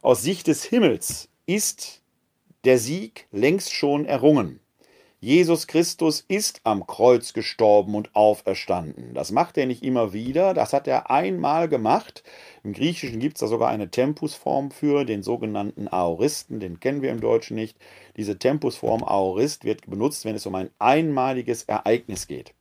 Aus 0.00 0.22
Sicht 0.22 0.46
des 0.46 0.64
Himmels 0.64 1.28
ist 1.46 2.02
der 2.64 2.78
Sieg 2.78 3.26
längst 3.32 3.72
schon 3.72 4.04
errungen. 4.04 4.60
Jesus 5.24 5.68
Christus 5.68 6.24
ist 6.26 6.62
am 6.64 6.84
Kreuz 6.84 7.32
gestorben 7.32 7.94
und 7.94 8.16
auferstanden. 8.16 9.14
Das 9.14 9.30
macht 9.30 9.56
er 9.56 9.66
nicht 9.66 9.84
immer 9.84 10.12
wieder, 10.12 10.52
das 10.52 10.72
hat 10.72 10.88
er 10.88 11.12
einmal 11.12 11.68
gemacht. 11.68 12.24
Im 12.64 12.72
Griechischen 12.72 13.20
gibt 13.20 13.36
es 13.36 13.40
da 13.42 13.46
sogar 13.46 13.68
eine 13.68 13.88
Tempusform 13.88 14.72
für, 14.72 15.04
den 15.04 15.22
sogenannten 15.22 15.86
Aoristen, 15.86 16.58
den 16.58 16.80
kennen 16.80 17.02
wir 17.02 17.12
im 17.12 17.20
Deutschen 17.20 17.54
nicht. 17.54 17.78
Diese 18.16 18.36
Tempusform 18.36 19.04
Aorist 19.04 19.64
wird 19.64 19.88
benutzt, 19.88 20.24
wenn 20.24 20.34
es 20.34 20.44
um 20.44 20.56
ein 20.56 20.70
einmaliges 20.80 21.62
Ereignis 21.62 22.26
geht. 22.26 22.52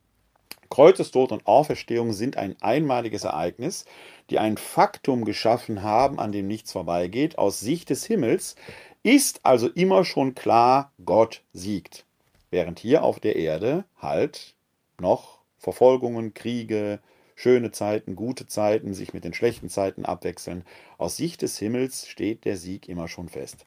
Kreuzestod 0.70 1.32
und 1.32 1.48
Auferstehung 1.48 2.14
sind 2.14 2.38
ein 2.38 2.56
einmaliges 2.62 3.24
Ereignis, 3.24 3.86
die 4.30 4.38
ein 4.38 4.58
Faktum 4.58 5.26
geschaffen 5.26 5.82
haben, 5.82 6.20
an 6.20 6.32
dem 6.32 6.46
nichts 6.46 6.74
vorbeigeht. 6.74 7.40
Aus 7.40 7.60
Sicht 7.60 7.90
des 7.90 8.06
Himmels 8.06 8.56
ist 9.02 9.40
also 9.48 9.68
immer 9.68 10.06
schon 10.06 10.36
klar, 10.36 10.92
Gott 11.04 11.42
siegt 11.54 12.06
während 12.52 12.80
hier 12.80 13.04
auf 13.04 13.20
der 13.20 13.36
Erde 13.36 13.86
halt 14.00 14.54
noch 15.00 15.40
Verfolgungen, 15.58 16.34
Kriege, 16.34 17.00
schöne 17.36 17.72
Zeiten, 17.72 18.16
gute 18.16 18.46
Zeiten 18.46 18.94
sich 18.94 19.14
mit 19.14 19.24
den 19.24 19.34
schlechten 19.34 19.70
Zeiten 19.70 20.06
abwechseln. 20.06 20.64
Aus 20.98 21.18
Sicht 21.18 21.42
des 21.42 21.58
Himmels 21.58 22.08
steht 22.08 22.46
der 22.46 22.58
Sieg 22.58 22.88
immer 22.88 23.08
schon 23.08 23.30
fest. 23.30 23.66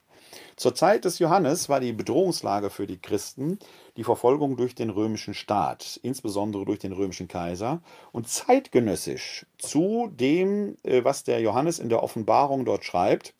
Zur 0.57 0.75
Zeit 0.75 1.05
des 1.05 1.18
Johannes 1.18 1.68
war 1.68 1.81
die 1.81 1.92
Bedrohungslage 1.92 2.70
für 2.70 2.87
die 2.87 2.99
Christen 2.99 3.59
die 3.97 4.05
Verfolgung 4.05 4.57
durch 4.57 4.75
den 4.75 4.90
römischen 4.90 5.35
Staat, 5.35 5.99
insbesondere 6.03 6.64
durch 6.64 6.79
den 6.79 6.92
römischen 6.92 7.29
Kaiser. 7.29 7.83
Und 8.12 8.29
zeitgenössisch 8.29 9.47
zu 9.59 10.11
dem, 10.12 10.77
äh, 10.83 11.05
was 11.05 11.25
der 11.25 11.40
Johannes 11.40 11.79
in 11.79 11.88
der 11.88 12.03
Offenbarung 12.03 12.64
dort 12.64 12.85
schreibt, 12.85 13.35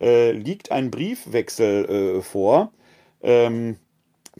äh, 0.00 0.32
liegt 0.32 0.72
ein 0.72 0.90
Briefwechsel 0.90 1.84
äh, 2.18 2.22
vor, 2.22 2.72
ähm, 3.22 3.76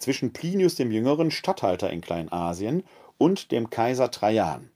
zwischen 0.00 0.32
Plinius 0.32 0.74
dem 0.74 0.90
Jüngeren, 0.90 1.30
Statthalter 1.30 1.90
in 1.90 2.00
Kleinasien, 2.00 2.84
und 3.18 3.52
dem 3.52 3.68
Kaiser 3.70 4.10
Trajan. 4.10 4.70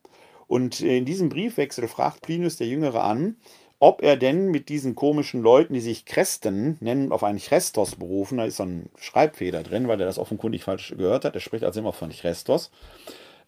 Und 0.46 0.80
in 0.80 1.04
diesem 1.04 1.30
Briefwechsel 1.30 1.88
fragt 1.88 2.22
Plinius 2.22 2.56
der 2.56 2.66
Jüngere 2.66 3.02
an, 3.02 3.36
ob 3.80 4.02
er 4.02 4.16
denn 4.16 4.50
mit 4.50 4.68
diesen 4.68 4.94
komischen 4.94 5.42
Leuten, 5.42 5.74
die 5.74 5.80
sich 5.80 6.04
Kresten 6.04 6.76
nennen, 6.80 7.12
auf 7.12 7.24
einen 7.24 7.38
Chrestos 7.38 7.96
berufen, 7.96 8.38
da 8.38 8.44
ist 8.44 8.56
so 8.56 8.64
ein 8.64 8.90
Schreibfeder 8.98 9.62
drin, 9.62 9.88
weil 9.88 10.00
er 10.00 10.06
das 10.06 10.18
offenkundig 10.18 10.64
falsch 10.64 10.94
gehört 10.96 11.24
hat, 11.24 11.34
er 11.34 11.40
spricht 11.40 11.64
also 11.64 11.80
immer 11.80 11.92
von 11.92 12.10
Chrestos, 12.10 12.70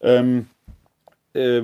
ähm, 0.01 0.47
äh, 1.33 1.61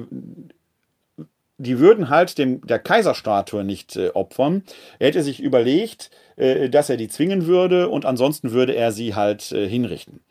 die 1.58 1.80
würden 1.80 2.10
halt 2.10 2.38
dem, 2.38 2.66
der 2.66 2.80
Kaiserstatue 2.80 3.64
nicht 3.64 3.96
äh, 3.96 4.10
opfern. 4.10 4.64
Er 5.00 5.08
hätte 5.08 5.24
sich 5.24 5.40
überlegt, 5.40 6.10
dass 6.36 6.90
er 6.90 6.98
die 6.98 7.08
zwingen 7.08 7.46
würde 7.48 7.90
und 7.90 8.06
ansonsten 8.06 8.52
würde 8.52 8.76
er 8.76 8.92
sie 8.92 9.16
halt 9.16 9.52
äh, 9.52 9.68
hinrichten. 9.68 10.22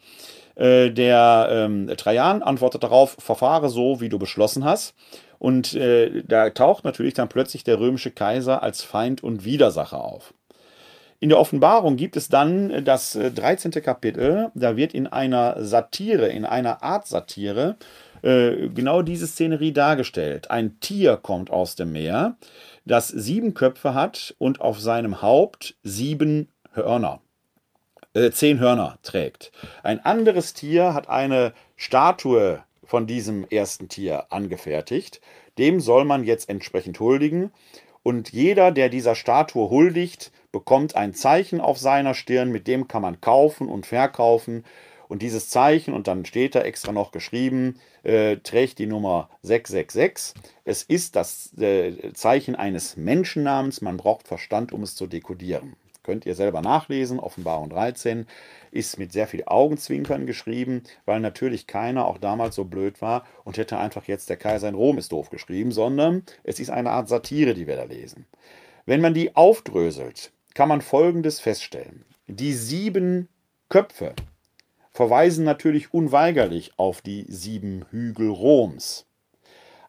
Äh, 0.55 0.91
der 0.91 1.49
ähm, 1.51 1.91
Trajan 1.97 2.43
antwortet 2.43 2.83
darauf, 2.83 3.17
verfahre 3.19 3.69
so, 3.69 4.01
wie 4.01 4.09
du 4.09 4.19
beschlossen 4.19 4.65
hast. 4.65 4.95
Und 5.38 5.75
äh, 5.75 6.23
da 6.27 6.51
taucht 6.51 6.85
natürlich 6.85 7.15
dann 7.15 7.29
plötzlich 7.29 7.65
der 7.65 7.81
römische 7.81 8.11
Kaiser 8.11 8.62
als 8.62 8.83
Feind 8.83 9.25
und 9.25 9.45
Widersacher 9.45 10.03
auf. 10.03 10.35
In 11.19 11.29
der 11.29 11.38
Offenbarung 11.38 11.97
gibt 11.97 12.17
es 12.17 12.29
dann 12.29 12.85
das 12.85 13.12
13. 13.12 13.73
Äh, 13.73 13.81
Kapitel, 13.81 14.51
da 14.55 14.77
wird 14.77 14.93
in 14.93 15.07
einer 15.07 15.57
Satire, 15.65 16.29
in 16.29 16.45
einer 16.45 16.83
Art 16.83 17.07
Satire, 17.07 17.77
äh, 18.23 18.69
genau 18.69 19.03
diese 19.03 19.27
Szenerie 19.27 19.73
dargestellt. 19.73 20.51
Ein 20.51 20.79
Tier 20.81 21.17
kommt 21.17 21.51
aus 21.51 21.77
dem 21.77 21.93
Meer, 21.93 22.37
das 22.85 23.09
sieben 23.09 23.55
Köpfe 23.55 23.95
hat 23.95 24.35
und 24.38 24.61
auf 24.61 24.81
seinem 24.81 25.23
Haupt 25.23 25.77
sieben 25.83 26.49
Hörner 26.73 27.21
äh, 28.14 28.31
zehn 28.31 28.61
Hörner 28.61 28.99
trägt. 29.03 29.53
Ein 29.83 30.05
anderes 30.05 30.55
Tier 30.55 30.95
hat 30.95 31.09
eine 31.09 31.53
Statue 31.77 32.62
von 32.85 33.07
diesem 33.07 33.47
ersten 33.49 33.88
Tier 33.88 34.27
angefertigt. 34.31 35.21
Dem 35.59 35.81
soll 35.81 36.05
man 36.05 36.25
jetzt 36.25 36.49
entsprechend 36.49 37.01
huldigen. 37.01 37.53
Und 38.03 38.33
jeder, 38.33 38.73
der 38.73 38.88
dieser 38.88 39.14
Statue 39.14 39.71
huldigt, 39.71 40.33
bekommt 40.51 40.97
ein 40.97 41.14
Zeichen 41.14 41.61
auf 41.61 41.79
seiner 41.79 42.14
Stirn, 42.14 42.51
mit 42.51 42.66
dem 42.66 42.88
kann 42.88 43.03
man 43.03 43.21
kaufen 43.21 43.68
und 43.68 43.87
verkaufen. 43.87 44.64
Und 45.12 45.20
dieses 45.20 45.51
Zeichen, 45.51 45.92
und 45.92 46.09
dann 46.09 46.25
steht 46.25 46.55
da 46.55 46.62
extra 46.62 46.90
noch 46.90 47.12
geschrieben, 47.12 47.79
äh, 48.03 48.38
trägt 48.38 48.79
die 48.79 48.87
Nummer 48.87 49.29
666. 49.42 50.42
Es 50.64 50.83
ist 50.85 51.16
das 51.16 51.53
äh, 51.59 52.14
Zeichen 52.14 52.57
eines 52.57 52.96
Menschennamens. 52.96 53.83
Man 53.83 53.98
braucht 53.98 54.27
Verstand, 54.27 54.72
um 54.72 54.83
es 54.83 54.96
zu 54.96 55.07
dekodieren. 55.07 55.77
Könnt 56.03 56.25
ihr 56.25 56.35
selber 56.35 56.62
nachlesen. 56.62 57.20
Offenbarung 57.20 57.68
13 57.68 58.27
ist 58.70 58.98
mit 58.98 59.12
sehr 59.12 59.27
viel 59.27 59.44
Augenzwinkern 59.44 60.25
geschrieben, 60.25 60.83
weil 61.05 61.20
natürlich 61.20 61.66
keiner 61.66 62.07
auch 62.07 62.16
damals 62.16 62.55
so 62.55 62.64
blöd 62.64 63.03
war 63.03 63.27
und 63.44 63.59
hätte 63.59 63.77
einfach 63.77 64.05
jetzt 64.05 64.31
der 64.31 64.38
Kaiser 64.38 64.70
in 64.70 64.75
Rom 64.75 64.96
ist 64.96 65.12
doof 65.12 65.29
geschrieben, 65.29 65.72
sondern 65.72 66.22
es 66.42 66.59
ist 66.59 66.70
eine 66.70 66.90
Art 66.90 67.11
Satire, 67.11 67.53
die 67.53 67.66
wir 67.66 67.77
da 67.77 67.85
lesen. 67.85 68.25
Wenn 68.87 69.03
man 69.03 69.12
die 69.12 69.37
aufdröselt, 69.37 70.33
kann 70.55 70.70
man 70.70 70.81
Folgendes 70.81 71.38
feststellen. 71.38 72.07
Die 72.29 72.55
sieben 72.55 73.29
Köpfe 73.68 74.14
verweisen 74.92 75.44
natürlich 75.44 75.92
unweigerlich 75.92 76.72
auf 76.76 77.00
die 77.00 77.24
sieben 77.28 77.85
Hügel 77.90 78.28
Roms. 78.28 79.07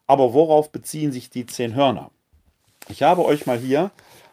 Aber 0.07 0.33
worauf 0.33 0.71
beziehen 0.71 1.11
sich 1.11 1.29
die 1.29 1.45
zehn 1.45 1.75
Hörner? 1.75 2.11
Ich 2.89 3.03
habe 3.03 3.25
euch 3.25 3.45
mal 3.45 3.57
hier 3.57 3.91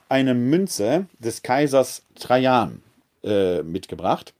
eine 0.09 0.35
Münze 0.35 1.07
des 1.19 1.43
Kaisers 1.43 2.05
Trajan 2.17 2.83
äh, 3.23 3.63
mitgebracht, 3.63 4.35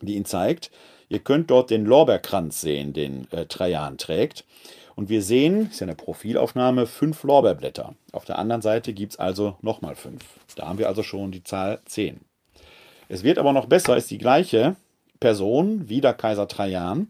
die 0.00 0.16
ihn 0.16 0.26
zeigt. 0.26 0.70
Ihr 1.08 1.20
könnt 1.20 1.50
dort 1.50 1.70
den 1.70 1.86
Lorbeerkranz 1.86 2.60
sehen, 2.60 2.92
den 2.92 3.30
äh, 3.32 3.46
Trajan 3.46 3.96
trägt. 3.96 4.44
Und 4.94 5.08
wir 5.08 5.22
sehen, 5.22 5.70
ist 5.70 5.80
ja 5.80 5.86
eine 5.86 5.94
Profilaufnahme, 5.94 6.86
fünf 6.86 7.22
Lorbeerblätter. 7.22 7.94
Auf 8.12 8.24
der 8.24 8.38
anderen 8.38 8.62
Seite 8.62 8.92
gibt 8.92 9.12
es 9.12 9.18
also 9.18 9.56
nochmal 9.60 9.94
fünf. 9.94 10.24
Da 10.56 10.66
haben 10.66 10.78
wir 10.78 10.88
also 10.88 11.02
schon 11.02 11.32
die 11.32 11.44
Zahl 11.44 11.80
10. 11.84 12.20
Es 13.08 13.22
wird 13.22 13.38
aber 13.38 13.52
noch 13.52 13.66
besser, 13.66 13.96
ist 13.96 14.10
die 14.10 14.18
gleiche 14.18 14.74
Person, 15.20 15.88
wieder 15.88 16.12
Kaiser 16.12 16.48
Trajan, 16.48 17.08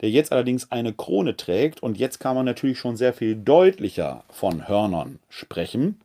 der 0.00 0.10
jetzt 0.10 0.32
allerdings 0.32 0.70
eine 0.70 0.92
Krone 0.92 1.36
trägt. 1.36 1.82
Und 1.82 1.98
jetzt 1.98 2.20
kann 2.20 2.36
man 2.36 2.44
natürlich 2.44 2.78
schon 2.78 2.96
sehr 2.96 3.12
viel 3.12 3.36
deutlicher 3.36 4.24
von 4.30 4.68
Hörnern 4.68 5.18
sprechen. 5.28 6.00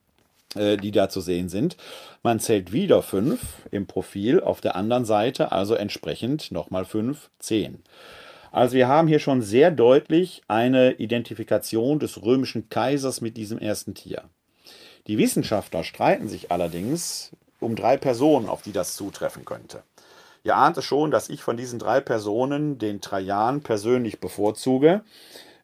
Äh, 0.55 0.75
die 0.75 0.91
da 0.91 1.07
zu 1.07 1.21
sehen 1.21 1.47
sind. 1.47 1.77
Man 2.23 2.41
zählt 2.41 2.73
wieder 2.73 3.01
fünf 3.01 3.39
im 3.71 3.87
Profil, 3.87 4.41
auf 4.41 4.59
der 4.59 4.75
anderen 4.75 5.05
Seite 5.05 5.53
also 5.53 5.75
entsprechend 5.75 6.51
nochmal 6.51 6.83
fünf, 6.83 7.29
zehn. 7.39 7.81
Also 8.51 8.75
wir 8.75 8.89
haben 8.89 9.07
hier 9.07 9.19
schon 9.19 9.41
sehr 9.41 9.71
deutlich 9.71 10.41
eine 10.49 10.93
Identifikation 10.93 11.99
des 11.99 12.21
römischen 12.21 12.67
Kaisers 12.67 13.21
mit 13.21 13.37
diesem 13.37 13.59
ersten 13.59 13.95
Tier. 13.95 14.23
Die 15.07 15.17
Wissenschaftler 15.17 15.85
streiten 15.85 16.27
sich 16.27 16.51
allerdings 16.51 17.31
um 17.61 17.77
drei 17.77 17.95
Personen, 17.95 18.49
auf 18.49 18.61
die 18.61 18.73
das 18.73 18.95
zutreffen 18.95 19.45
könnte. 19.45 19.83
Ihr 20.43 20.55
ahnt 20.55 20.77
es 20.77 20.85
schon, 20.85 21.11
dass 21.11 21.29
ich 21.29 21.43
von 21.43 21.57
diesen 21.57 21.79
drei 21.79 21.99
Personen 21.99 22.77
den 22.77 23.01
Trajan 23.01 23.61
persönlich 23.61 24.19
bevorzuge. 24.19 25.01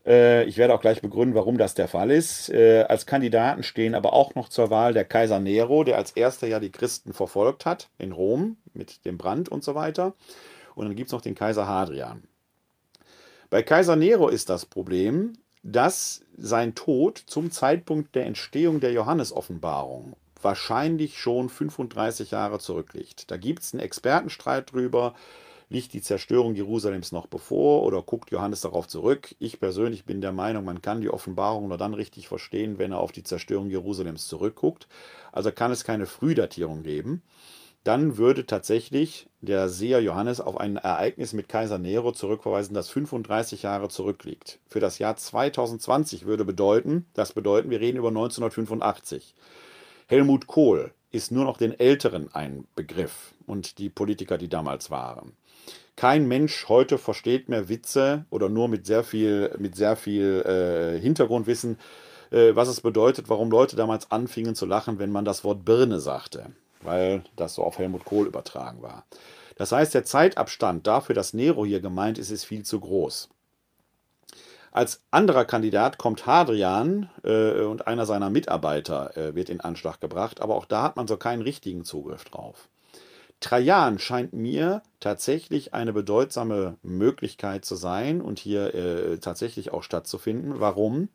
Äh, 0.06 0.46
ich 0.46 0.58
werde 0.58 0.74
auch 0.74 0.82
gleich 0.82 1.02
begründen, 1.02 1.36
warum 1.36 1.58
das 1.58 1.74
der 1.74 1.88
Fall 1.88 2.12
ist. 2.12 2.50
Äh, 2.50 2.86
als 2.88 3.06
Kandidaten 3.06 3.63
stehen 3.63 3.96
aber 3.96 4.13
auch 4.13 4.36
noch 4.36 4.50
zur 4.50 4.70
Wahl 4.70 4.94
der 4.94 5.06
Kaiser 5.06 5.40
Nero, 5.40 5.84
der 5.84 5.98
als 5.98 6.12
erster 6.12 6.48
ja 6.48 6.60
die 6.60 6.72
Christen 6.72 7.13
verfolgt 7.13 7.66
hat 7.66 7.90
in 7.98 8.12
Rom 8.12 8.58
mit 8.74 9.06
dem 9.06 9.18
Brand 9.18 9.50
und 9.50 9.63
so 9.63 9.76
weiter. 9.76 10.13
Und 10.76 10.86
dann 10.86 10.96
gibt 10.96 11.08
es 11.08 11.13
noch 11.13 11.22
den 11.22 11.36
Kaiser 11.36 11.68
Hadrian. 11.68 12.24
Bei 13.50 13.63
Kaiser 13.63 13.96
Nero 13.96 14.28
ist 14.28 14.50
das 14.50 14.66
Problem, 14.66 15.34
dass 15.63 16.22
sein 16.38 16.76
Tod 16.76 17.18
zum 17.18 17.52
Zeitpunkt 17.52 18.16
der 18.16 18.26
Entstehung 18.26 18.80
der 18.80 18.92
Johannesoffenbarung 18.92 20.16
wahrscheinlich 20.43 21.17
schon 21.17 21.50
35 21.50 22.32
Jahre 22.32 22.60
zurückliegt. 22.60 23.30
Da 23.32 23.38
gibt 23.38 23.63
es 23.63 23.73
einen 23.73 23.84
Expertenstreit 23.84 24.71
drüber, 24.71 25.13
liegt 25.69 25.93
die 25.93 26.02
Zerstörung 26.02 26.56
Jerusalems 26.56 27.12
noch 27.12 27.28
bevor 27.28 27.84
oder 27.84 28.02
guckt 28.02 28.32
Johannes 28.32 28.62
darauf 28.62 28.88
zurück? 28.88 29.36
Ich 29.39 29.60
persönlich 29.60 30.06
bin 30.06 30.21
der 30.21 30.32
Meinung, 30.32 30.63
man 30.63 30.82
kann 30.82 31.02
die 31.02 31.10
Offenbarung 31.10 31.67
nur 31.67 31.78
dann 31.78 31.93
richtig 31.93 32.28
verstehen, 32.28 32.78
wenn 32.78 32.91
er 32.91 33.00
auf 33.00 33.12
die 33.12 33.23
Zerstörung 33.23 33.69
Jerusalems 33.69 34.28
zurückguckt. 34.28 34.88
Also 35.32 35.52
kann 35.52 35.71
es 35.71 35.84
keine 35.84 36.06
Frühdatierung 36.06 36.84
geben. 36.84 37.21
Dann 37.84 38.17
würde 38.17 38.45
tatsächlich 38.45 39.30
der 39.39 39.69
Seher 39.69 40.02
Johannes 40.02 40.41
auf 40.41 40.58
ein 40.58 40.76
Ereignis 40.76 41.32
mit 41.32 41.47
Kaiser 41.47 41.78
Nero 41.78 42.12
zurückverweisen, 42.12 42.73
das 42.73 42.89
35 42.89 43.63
Jahre 43.63 43.88
zurückliegt. 43.88 44.60
Für 44.67 44.82
das 44.82 45.00
Jahr 45.00 45.15
2020 45.15 46.26
würde 46.26 46.43
bedeuten, 46.43 47.06
das 47.13 47.32
bedeuten, 47.32 47.69
wir 47.69 47.80
reden 47.80 47.97
über 47.97 48.10
1985. 48.10 49.36
Helmut 50.10 50.48
Kohl 50.48 50.91
ist 51.12 51.34
nur 51.34 51.43
noch 51.43 51.58
den 51.58 51.78
Älteren 51.78 52.34
ein 52.34 52.65
Begriff 52.76 53.34
und 53.46 53.78
die 53.78 53.89
Politiker, 53.89 54.38
die 54.38 54.48
damals 54.48 54.89
waren. 54.89 55.34
Kein 55.98 56.30
Mensch 56.30 56.70
heute 56.70 56.98
versteht 56.98 57.50
mehr 57.50 57.67
Witze 57.67 58.24
oder 58.30 58.48
nur 58.48 58.70
mit 58.70 58.86
sehr 58.86 59.04
viel, 59.04 59.54
mit 59.60 59.76
sehr 59.76 59.98
viel 59.98 60.43
äh, 60.46 61.02
Hintergrundwissen, 61.02 61.78
äh, 62.32 62.56
was 62.56 62.70
es 62.70 62.80
bedeutet, 62.80 63.28
warum 63.28 63.52
Leute 63.52 63.76
damals 63.76 64.10
anfingen 64.10 64.56
zu 64.56 64.65
lachen, 64.65 64.98
wenn 64.98 65.12
man 65.12 65.26
das 65.26 65.43
Wort 65.43 65.65
Birne 65.65 66.00
sagte, 66.00 66.52
weil 66.84 67.24
das 67.36 67.56
so 67.56 67.63
auf 67.63 67.78
Helmut 67.78 68.06
Kohl 68.06 68.28
übertragen 68.28 68.82
war. 68.82 69.04
Das 69.58 69.74
heißt, 69.74 69.93
der 69.93 70.06
Zeitabstand 70.06 70.88
dafür, 70.88 71.15
dass 71.15 71.34
Nero 71.34 71.65
hier 71.65 71.82
gemeint 71.82 72.17
ist, 72.17 72.32
ist 72.32 72.46
viel 72.46 72.63
zu 72.63 72.80
groß. 72.80 73.28
Als 74.78 75.02
anderer 75.10 75.44
Kandidat 75.44 75.98
kommt 75.98 76.28
Hadrian 76.28 77.10
äh, 77.24 77.62
und 77.62 77.88
einer 77.88 78.06
seiner 78.06 78.30
Mitarbeiter 78.30 79.18
äh, 79.18 79.34
wird 79.34 79.50
in 79.50 79.60
Anschlag 79.60 80.00
gebracht, 80.00 80.40
aber 80.40 80.54
auch 80.54 80.66
da 80.66 80.84
hat 80.84 80.98
man 80.98 81.08
so 81.08 81.18
keinen 81.18 81.42
richtigen 81.42 81.84
Zugriff 81.84 82.26
drauf. 82.26 82.70
Trajan 83.40 83.98
scheint 83.98 84.34
mir 84.34 84.84
tatsächlich 85.00 85.74
eine 85.74 85.94
bedeutsame 85.94 86.78
Möglichkeit 86.84 87.66
zu 87.66 87.74
sein 87.74 88.22
und 88.22 88.38
hier 88.38 88.76
äh, 88.76 89.18
tatsächlich 89.18 89.74
auch 89.74 89.82
stattzufinden. 89.82 90.60
Warum? 90.60 91.10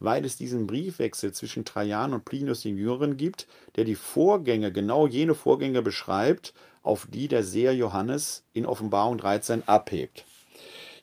Weil 0.00 0.24
es 0.24 0.38
diesen 0.38 0.66
Briefwechsel 0.66 1.32
zwischen 1.32 1.66
Trajan 1.66 2.14
und 2.14 2.24
Plinius 2.24 2.62
den 2.62 2.78
Jüngeren 2.78 3.18
gibt, 3.18 3.46
der 3.76 3.84
die 3.84 3.94
Vorgänge, 3.94 4.72
genau 4.72 5.06
jene 5.06 5.34
Vorgänge 5.34 5.82
beschreibt, 5.82 6.54
auf 6.82 7.06
die 7.10 7.28
der 7.28 7.44
Seher 7.44 7.74
Johannes 7.74 8.42
in 8.54 8.64
Offenbarung 8.64 9.18
13 9.18 9.68
abhebt. 9.68 10.24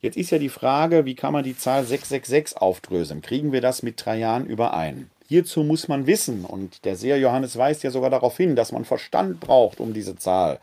Jetzt 0.01 0.15
ist 0.15 0.29
ja 0.29 0.37
die 0.37 0.49
Frage, 0.49 1.05
wie 1.05 1.15
kann 1.15 1.33
man 1.33 1.43
die 1.43 1.57
Zahl 1.57 1.83
666 1.83 2.57
aufdröseln? 2.57 3.21
Kriegen 3.21 3.51
wir 3.51 3.59
das 3.59 3.83
mit 3.83 3.97
Trajan 3.97 4.45
überein? 4.45 5.09
Hierzu 5.27 5.63
muss 5.63 5.87
man 5.87 6.07
wissen, 6.07 6.45
und 6.45 6.85
der 6.85 6.95
Seher 6.95 7.19
Johannes 7.19 7.57
weist 7.57 7.83
ja 7.83 7.91
sogar 7.91 8.09
darauf 8.09 8.37
hin, 8.37 8.55
dass 8.55 8.71
man 8.71 8.85
Verstand 8.85 9.39
braucht, 9.39 9.79
um 9.79 9.93
diese 9.93 10.15
Zahl 10.15 10.59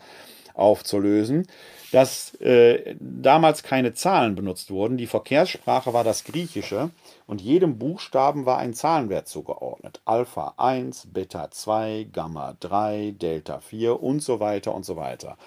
aufzulösen, 0.55 1.47
dass 1.91 2.33
äh, 2.41 2.95
damals 2.99 3.63
keine 3.63 3.93
Zahlen 3.93 4.35
benutzt 4.35 4.71
wurden. 4.71 4.97
Die 4.97 5.07
Verkehrssprache 5.07 5.93
war 5.93 6.03
das 6.03 6.23
Griechische 6.23 6.89
und 7.27 7.39
jedem 7.39 7.77
Buchstaben 7.77 8.45
war 8.45 8.57
ein 8.57 8.73
Zahlenwert 8.73 9.27
zugeordnet. 9.27 10.01
Alpha 10.03 10.55
1, 10.57 11.09
Beta 11.13 11.51
2, 11.51 12.07
Gamma 12.11 12.57
3, 12.59 13.13
Delta 13.21 13.59
4 13.59 14.01
und 14.01 14.21
so 14.21 14.39
weiter 14.39 14.73
und 14.73 14.83
so 14.83 14.97
weiter. 14.97 15.37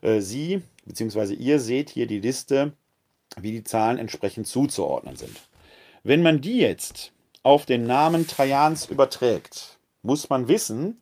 Äh, 0.00 0.20
Sie 0.20 0.62
bzw. 0.86 1.34
ihr 1.34 1.58
seht 1.58 1.90
hier 1.90 2.06
die 2.06 2.20
Liste, 2.20 2.72
wie 3.40 3.52
die 3.52 3.64
Zahlen 3.64 3.98
entsprechend 3.98 4.46
zuzuordnen 4.46 5.16
sind. 5.16 5.36
Wenn 6.02 6.22
man 6.22 6.40
die 6.40 6.58
jetzt 6.58 7.12
auf 7.42 7.66
den 7.66 7.86
Namen 7.86 8.26
Trajans 8.26 8.86
überträgt, 8.86 9.78
muss 10.02 10.28
man 10.28 10.48
wissen, 10.48 11.00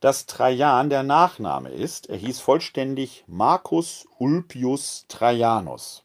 dass 0.00 0.26
Trajan 0.26 0.90
der 0.90 1.02
Nachname 1.02 1.70
ist. 1.70 2.08
Er 2.08 2.16
hieß 2.16 2.40
vollständig 2.40 3.24
Marcus 3.26 4.06
Ulpius 4.18 5.06
Trajanus. 5.08 6.04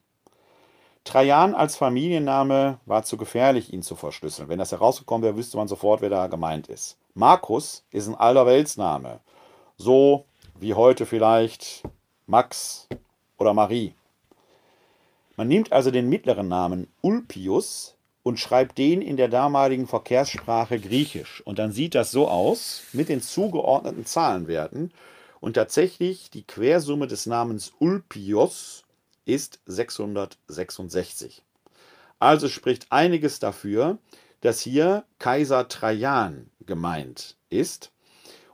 Trajan 1.03 1.53
als 1.53 1.75
Familienname 1.75 2.79
war 2.85 3.03
zu 3.03 3.17
gefährlich, 3.17 3.73
ihn 3.73 3.83
zu 3.83 3.95
verschlüsseln. 3.95 4.47
Wenn 4.47 4.59
das 4.59 4.71
herausgekommen 4.71 5.23
wäre, 5.23 5.35
wüsste 5.35 5.57
man 5.57 5.67
sofort, 5.67 6.01
wer 6.01 6.09
da 6.09 6.27
gemeint 6.27 6.67
ist. 6.67 6.97
Markus 7.13 7.83
ist 7.91 8.07
ein 8.07 8.15
Allerweltsname. 8.15 9.19
So 9.77 10.25
wie 10.59 10.73
heute 10.73 11.05
vielleicht 11.05 11.83
Max 12.25 12.87
oder 13.37 13.53
Marie. 13.53 13.95
Man 15.35 15.47
nimmt 15.47 15.71
also 15.71 15.89
den 15.89 16.09
mittleren 16.09 16.47
Namen 16.47 16.87
Ulpius 17.01 17.95
und 18.21 18.39
schreibt 18.39 18.77
den 18.77 19.01
in 19.01 19.17
der 19.17 19.27
damaligen 19.27 19.87
Verkehrssprache 19.87 20.79
Griechisch. 20.79 21.41
Und 21.45 21.59
dann 21.59 21.71
sieht 21.71 21.95
das 21.95 22.11
so 22.11 22.27
aus 22.27 22.83
mit 22.93 23.09
den 23.09 23.21
zugeordneten 23.21 24.05
Zahlenwerten. 24.05 24.91
Und 25.39 25.53
tatsächlich 25.53 26.29
die 26.29 26.43
Quersumme 26.43 27.07
des 27.07 27.25
Namens 27.25 27.73
Ulpios 27.79 28.85
ist 29.25 29.59
666. 29.65 31.43
Also 32.19 32.47
spricht 32.47 32.91
einiges 32.91 33.39
dafür, 33.39 33.97
dass 34.41 34.61
hier 34.61 35.03
Kaiser 35.19 35.67
Trajan 35.67 36.49
gemeint 36.65 37.37
ist. 37.49 37.91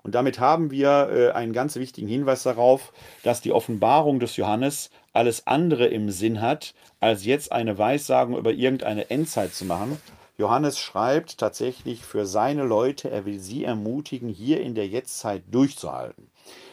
Und 0.01 0.15
damit 0.15 0.39
haben 0.39 0.71
wir 0.71 1.09
äh, 1.11 1.31
einen 1.31 1.53
ganz 1.53 1.75
wichtigen 1.75 2.07
Hinweis 2.07 2.43
darauf, 2.43 2.93
dass 3.23 3.41
die 3.41 3.51
Offenbarung 3.51 4.19
des 4.19 4.37
Johannes 4.37 4.89
alles 5.13 5.47
andere 5.47 5.87
im 5.87 6.09
Sinn 6.09 6.41
hat, 6.41 6.73
als 6.99 7.25
jetzt 7.25 7.51
eine 7.51 7.77
Weissagung 7.77 8.37
über 8.37 8.51
irgendeine 8.51 9.09
Endzeit 9.09 9.53
zu 9.53 9.65
machen. 9.65 9.97
Johannes 10.37 10.79
schreibt 10.79 11.37
tatsächlich 11.37 12.05
für 12.05 12.25
seine 12.25 12.63
Leute, 12.63 13.09
er 13.09 13.25
will 13.25 13.39
sie 13.39 13.65
ermutigen, 13.65 14.29
hier 14.29 14.61
in 14.61 14.73
der 14.73 14.87
Jetztzeit 14.87 15.43
durchzuhalten. 15.51 16.29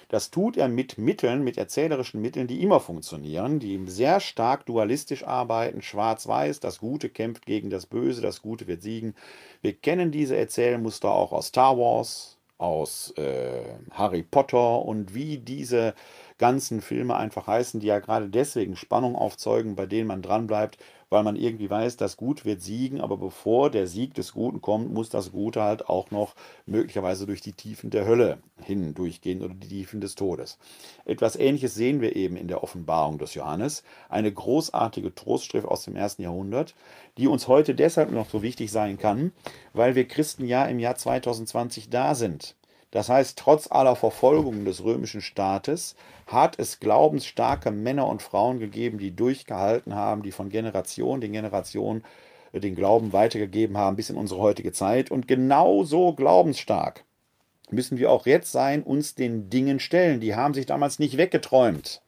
Das 0.09 0.31
tut 0.31 0.57
er 0.57 0.69
mit 0.69 0.99
Mitteln, 0.99 1.43
mit 1.43 1.59
erzählerischen 1.59 2.23
Mitteln, 2.23 2.47
die 2.47 2.63
immer 2.63 2.79
funktionieren, 2.79 3.59
die 3.59 3.83
sehr 3.87 4.21
stark 4.21 4.65
dualistisch 4.67 5.25
arbeiten, 5.25 5.83
schwarz-weiß, 5.83 6.61
das 6.61 6.79
Gute 6.79 7.09
kämpft 7.09 7.45
gegen 7.45 7.71
das 7.71 7.87
Böse, 7.87 8.23
das 8.23 8.41
Gute 8.41 8.69
wird 8.69 8.83
siegen. 8.83 9.17
Wir 9.63 9.73
kennen 9.73 10.13
diese 10.13 10.37
Erzählmuster 10.37 11.11
auch 11.11 11.33
aus 11.33 11.49
Star 11.49 11.77
Wars, 11.77 12.37
aus 12.59 13.13
äh, 13.17 13.65
Harry 13.91 14.23
Potter 14.23 14.83
und 14.83 15.13
wie 15.15 15.39
diese 15.39 15.95
ganzen 16.39 16.81
Filme 16.81 17.17
einfach 17.17 17.47
heißen, 17.47 17.81
die 17.81 17.87
ja 17.87 17.99
gerade 17.99 18.29
deswegen 18.29 18.77
Spannung 18.77 19.17
aufzeugen, 19.17 19.77
bei 19.77 19.87
denen 19.87 20.07
man 20.07 20.23
dranbleibt, 20.23 20.79
weil 21.09 21.23
man 21.23 21.37
irgendwie 21.37 21.71
weiß, 21.71 21.97
das 21.97 22.17
Gut 22.17 22.45
wird 22.45 22.61
siegen, 22.61 23.01
aber 23.01 23.17
bevor 23.17 23.71
der 23.71 23.87
Sieg 23.87 24.15
des 24.15 24.33
Guten 24.33 24.61
kommt, 24.61 24.93
muss 24.93 25.09
das 25.09 25.31
Gute 25.31 25.63
halt 25.63 25.89
auch 25.89 26.11
noch 26.11 26.35
möglicherweise 26.67 27.27
durch 27.27 27.41
die 27.41 27.53
Tiefen 27.53 27.91
der 27.91 28.07
Hölle 28.07 28.39
hindurchgehen 28.61 29.43
oder 29.43 29.55
die 29.55 29.69
Tiefen 29.69 30.01
des 30.01 30.17
Todes. 30.17 30.59
Etwas 31.05 31.37
Ähnliches 31.37 31.75
sehen 31.75 32.01
wir 32.01 32.17
eben 32.17 32.37
in 32.37 32.49
der 32.49 32.63
Offenbarung 32.63 33.19
des 33.19 33.35
Johannes, 33.35 33.85
eine 34.09 34.33
großartige 34.33 35.15
Trostschrift 35.15 35.67
aus 35.67 35.85
dem 35.85 35.95
ersten 35.95 36.23
Jahrhundert, 36.23 36.75
die 37.19 37.29
uns 37.29 37.47
heute 37.47 37.75
deshalb 37.75 38.11
noch 38.11 38.29
so 38.29 38.43
wichtig 38.43 38.73
sein 38.73 38.99
kann, 38.99 39.33
weil 39.73 39.95
wir 39.95 40.09
Christen 40.09 40.45
ja 40.45 40.65
im 40.65 40.81
Jahr 40.81 40.97
2020 40.97 41.89
da 41.89 42.15
sind. 42.15 42.56
Das 42.91 43.09
heißt, 43.09 43.39
trotz 43.39 43.71
aller 43.71 43.97
Verfolgungen 43.97 44.65
des 44.65 44.83
römischen 44.83 45.21
Staates 45.21 45.97
hat 46.27 46.59
es 46.59 46.81
glaubensstarke 46.81 47.71
Männer 47.71 48.07
und 48.07 48.23
Frauen 48.23 48.59
gegeben, 48.59 48.99
die 48.99 49.15
durchgehalten 49.15 49.95
haben, 49.95 50.23
die 50.23 50.33
von 50.33 50.49
Generation 50.49 51.21
in 51.23 51.33
Generation 51.33 52.03
äh, 52.53 52.61
den 52.61 52.75
Glauben 52.75 53.13
weitergegeben 53.13 53.77
haben 53.77 53.97
bis 53.97 54.11
in 54.11 54.17
unsere 54.17 54.41
heutige 54.41 54.73
Zeit. 54.73 55.11
Und 55.11 55.29
genauso 55.29 56.15
glaubensstark 56.15 57.05
müssen 57.71 57.99
wir 57.99 58.11
auch 58.11 58.27
jetzt 58.27 58.53
sein, 58.53 58.83
uns 58.83 59.15
den 59.15 59.51
Dingen 59.51 59.81
stellen. 59.81 60.21
Die 60.21 60.35
haben 60.35 60.55
sich 60.55 60.67
damals 60.67 60.99
nicht 60.99 61.17
weggeträumt. 61.17 62.03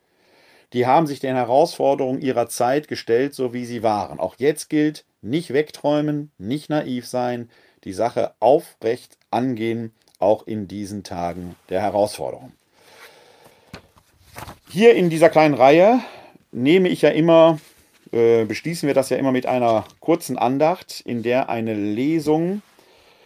Die 0.73 0.87
haben 0.87 1.07
sich 1.07 1.19
den 1.19 1.35
Herausforderungen 1.35 2.21
ihrer 2.21 2.49
Zeit 2.49 2.89
gestellt, 2.89 3.35
so 3.35 3.53
wie 3.55 3.65
sie 3.65 3.83
waren. 3.83 4.21
Auch 4.21 4.37
jetzt 4.39 4.69
gilt, 4.69 5.05
nicht 5.23 5.53
wegträumen, 5.53 6.31
nicht 6.39 6.69
naiv 6.69 7.07
sein, 7.07 7.51
die 7.85 7.93
Sache 7.93 8.35
aufrecht 8.39 9.17
angehen 9.31 9.93
auch 10.19 10.47
in 10.47 10.69
diesen 10.69 11.05
Tagen 11.05 11.57
der 11.69 11.81
Herausforderung. 11.81 12.53
Hier 14.71 14.95
in 14.95 15.11
dieser 15.11 15.31
kleinen 15.31 15.55
Reihe 15.55 16.01
nehme 16.53 16.89
ich 16.89 17.03
ja 17.03 17.11
immer, 17.11 17.59
äh, 18.13 18.45
beschließen 18.45 18.87
wir 18.87 18.95
das 18.95 19.11
ja 19.11 19.17
immer 19.17 19.33
mit 19.33 19.47
einer 19.47 19.85
kurzen 20.01 20.39
Andacht, 20.39 21.01
in 21.05 21.23
der 21.23 21.49
eine 21.49 21.75
Lesung 21.75 22.63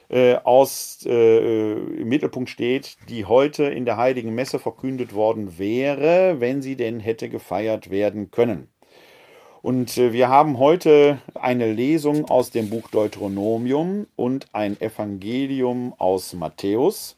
äh, 0.08 0.36
aus, 0.36 1.06
äh, 1.06 1.72
im 1.72 2.08
Mittelpunkt 2.08 2.50
steht, 2.50 2.96
die 3.08 3.24
heute 3.24 3.64
in 3.64 3.84
der 3.84 3.96
Heiligen 3.96 4.34
Messe 4.34 4.58
verkündet 4.58 5.14
worden 5.14 5.58
wäre, 5.58 6.40
wenn 6.40 6.62
sie 6.62 6.76
denn 6.76 7.00
hätte 7.00 7.28
gefeiert 7.28 7.90
werden 7.90 8.30
können. 8.30 8.71
Und 9.62 9.96
äh, 9.96 10.12
wir 10.12 10.28
haben 10.28 10.58
heute 10.58 11.18
eine 11.34 11.72
Lesung 11.72 12.24
aus 12.28 12.50
dem 12.50 12.68
Buch 12.68 12.90
Deuteronomium 12.90 14.08
und 14.16 14.46
ein 14.52 14.78
Evangelium 14.80 15.94
aus 15.98 16.32
Matthäus. 16.32 17.16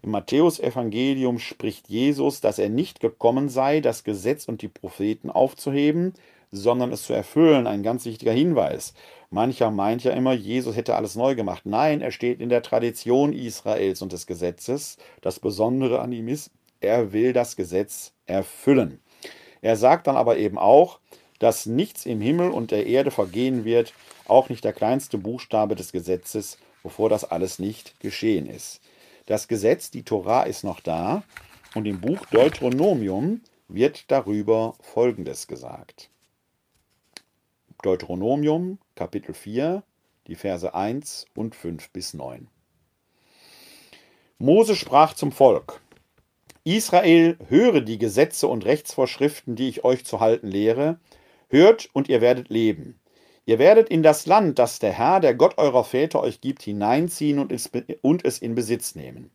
Im 0.00 0.12
Matthäusevangelium 0.12 1.38
spricht 1.38 1.90
Jesus, 1.90 2.40
dass 2.40 2.58
er 2.58 2.70
nicht 2.70 3.00
gekommen 3.00 3.50
sei, 3.50 3.80
das 3.80 4.04
Gesetz 4.04 4.46
und 4.48 4.62
die 4.62 4.68
Propheten 4.68 5.28
aufzuheben, 5.28 6.14
sondern 6.50 6.92
es 6.92 7.02
zu 7.02 7.12
erfüllen. 7.12 7.66
Ein 7.66 7.82
ganz 7.82 8.06
wichtiger 8.06 8.32
Hinweis. 8.32 8.94
Mancher 9.28 9.70
meint 9.70 10.02
ja 10.02 10.12
immer, 10.12 10.32
Jesus 10.32 10.74
hätte 10.74 10.96
alles 10.96 11.14
neu 11.14 11.34
gemacht. 11.34 11.66
Nein, 11.66 12.00
er 12.00 12.10
steht 12.10 12.40
in 12.40 12.48
der 12.48 12.62
Tradition 12.62 13.34
Israels 13.34 14.00
und 14.00 14.12
des 14.12 14.26
Gesetzes. 14.26 14.96
Das 15.20 15.40
Besondere 15.40 16.00
an 16.00 16.12
ihm 16.12 16.28
ist, 16.28 16.50
er 16.80 17.12
will 17.12 17.34
das 17.34 17.54
Gesetz 17.54 18.12
erfüllen. 18.24 18.98
Er 19.60 19.76
sagt 19.76 20.06
dann 20.06 20.16
aber 20.16 20.38
eben 20.38 20.56
auch, 20.56 20.98
dass 21.42 21.66
nichts 21.66 22.06
im 22.06 22.20
Himmel 22.20 22.52
und 22.52 22.70
der 22.70 22.86
Erde 22.86 23.10
vergehen 23.10 23.64
wird, 23.64 23.94
auch 24.28 24.48
nicht 24.48 24.62
der 24.62 24.72
kleinste 24.72 25.18
Buchstabe 25.18 25.74
des 25.74 25.90
Gesetzes, 25.90 26.56
bevor 26.84 27.08
das 27.08 27.24
alles 27.24 27.58
nicht 27.58 27.98
geschehen 27.98 28.46
ist. 28.46 28.80
Das 29.26 29.48
Gesetz, 29.48 29.90
die 29.90 30.04
Torah, 30.04 30.44
ist 30.44 30.62
noch 30.62 30.78
da 30.78 31.24
und 31.74 31.86
im 31.86 32.00
Buch 32.00 32.26
Deuteronomium 32.26 33.40
wird 33.66 34.08
darüber 34.12 34.76
Folgendes 34.82 35.48
gesagt. 35.48 36.10
Deuteronomium, 37.82 38.78
Kapitel 38.94 39.34
4, 39.34 39.82
die 40.28 40.36
Verse 40.36 40.72
1 40.72 41.26
und 41.34 41.56
5 41.56 41.90
bis 41.90 42.14
9. 42.14 42.46
Mose 44.38 44.76
sprach 44.76 45.14
zum 45.14 45.32
Volk: 45.32 45.80
Israel, 46.62 47.36
höre 47.48 47.80
die 47.80 47.98
Gesetze 47.98 48.46
und 48.46 48.64
Rechtsvorschriften, 48.64 49.56
die 49.56 49.68
ich 49.68 49.82
euch 49.82 50.04
zu 50.04 50.20
halten 50.20 50.46
lehre, 50.46 51.00
Hört 51.52 51.90
und 51.92 52.08
ihr 52.08 52.22
werdet 52.22 52.48
leben. 52.48 52.98
Ihr 53.44 53.58
werdet 53.58 53.90
in 53.90 54.02
das 54.02 54.24
Land, 54.24 54.58
das 54.58 54.78
der 54.78 54.92
Herr, 54.92 55.20
der 55.20 55.34
Gott 55.34 55.58
eurer 55.58 55.84
Väter 55.84 56.22
euch 56.22 56.40
gibt, 56.40 56.62
hineinziehen 56.62 57.38
und 57.38 57.52
es, 57.52 58.38
in 58.38 58.54
Besitz 58.54 58.94
nehmen. 58.94 59.30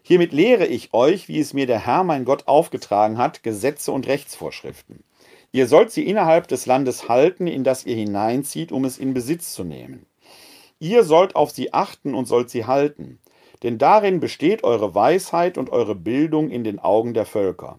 Hiermit 0.00 0.32
lehre 0.32 0.64
ich 0.64 0.94
euch, 0.94 1.28
wie 1.28 1.38
es 1.38 1.52
mir 1.52 1.66
der 1.66 1.84
Herr, 1.84 2.04
mein 2.04 2.24
Gott, 2.24 2.48
aufgetragen 2.48 3.18
hat, 3.18 3.42
Gesetze 3.42 3.92
und 3.92 4.06
Rechtsvorschriften. 4.06 5.04
Ihr 5.52 5.66
sollt 5.66 5.90
sie 5.90 6.06
innerhalb 6.06 6.48
des 6.48 6.64
Landes 6.64 7.06
halten, 7.06 7.46
in 7.46 7.64
das 7.64 7.84
ihr 7.84 7.96
hineinzieht, 7.96 8.72
um 8.72 8.86
es 8.86 8.96
in 8.96 9.12
Besitz 9.12 9.52
zu 9.52 9.62
nehmen. 9.62 10.06
Ihr 10.78 11.04
sollt 11.04 11.36
auf 11.36 11.50
sie 11.50 11.74
achten 11.74 12.14
und 12.14 12.24
sollt 12.24 12.48
sie 12.48 12.64
halten, 12.64 13.18
denn 13.62 13.76
darin 13.76 14.20
besteht 14.20 14.64
eure 14.64 14.94
Weisheit 14.94 15.58
und 15.58 15.68
eure 15.68 15.96
Bildung 15.96 16.48
in 16.48 16.64
den 16.64 16.78
Augen 16.78 17.12
der 17.12 17.26
Völker. 17.26 17.78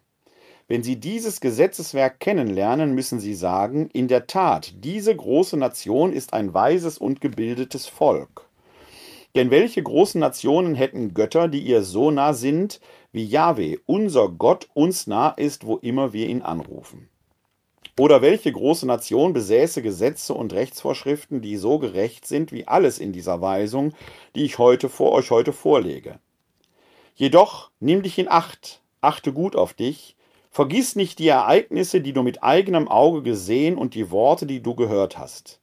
Wenn 0.69 0.83
Sie 0.83 0.97
dieses 0.97 1.39
Gesetzeswerk 1.39 2.19
kennenlernen, 2.19 2.93
müssen 2.93 3.21
Sie 3.21 3.35
sagen, 3.35 3.89
in 3.93 4.09
der 4.09 4.27
Tat, 4.27 4.73
diese 4.83 5.15
große 5.15 5.55
Nation 5.55 6.11
ist 6.11 6.33
ein 6.33 6.53
weises 6.53 6.97
und 6.97 7.21
gebildetes 7.21 7.87
Volk. 7.87 8.49
Denn 9.33 9.49
welche 9.49 9.81
großen 9.81 10.19
Nationen 10.19 10.75
hätten 10.75 11.13
Götter, 11.13 11.47
die 11.47 11.61
ihr 11.61 11.83
so 11.83 12.11
nah 12.11 12.33
sind, 12.33 12.81
wie 13.13 13.23
Jahwe, 13.23 13.79
unser 13.85 14.27
Gott, 14.27 14.67
uns 14.73 15.07
nah 15.07 15.29
ist, 15.29 15.65
wo 15.65 15.77
immer 15.77 16.11
wir 16.11 16.27
ihn 16.27 16.41
anrufen? 16.41 17.07
Oder 17.97 18.21
welche 18.21 18.51
große 18.51 18.85
Nation 18.85 19.31
besäße 19.31 19.81
Gesetze 19.81 20.33
und 20.33 20.51
Rechtsvorschriften, 20.51 21.41
die 21.41 21.55
so 21.55 21.79
gerecht 21.79 22.27
sind 22.27 22.51
wie 22.51 22.67
alles 22.67 22.99
in 22.99 23.13
dieser 23.13 23.39
Weisung, 23.39 23.93
die 24.35 24.43
ich 24.43 24.57
heute 24.57 24.89
vor 24.89 25.13
euch 25.13 25.31
heute 25.31 25.53
vorlege? 25.53 26.19
Jedoch 27.15 27.71
nimm 27.79 28.03
dich 28.03 28.19
in 28.19 28.27
Acht, 28.27 28.81
achte 29.01 29.31
gut 29.31 29.55
auf 29.55 29.73
dich, 29.73 30.16
Vergiss 30.57 30.95
nicht 30.95 31.19
die 31.19 31.27
Ereignisse, 31.27 32.01
die 32.01 32.13
du 32.13 32.23
mit 32.23 32.41
eigenem 32.41 32.87
Auge 32.87 33.21
gesehen 33.21 33.77
und 33.77 33.93
die 33.93 34.09
Worte, 34.09 34.47
die 34.47 34.59
du 34.59 34.73
gehört 34.73 35.15
hast. 35.19 35.59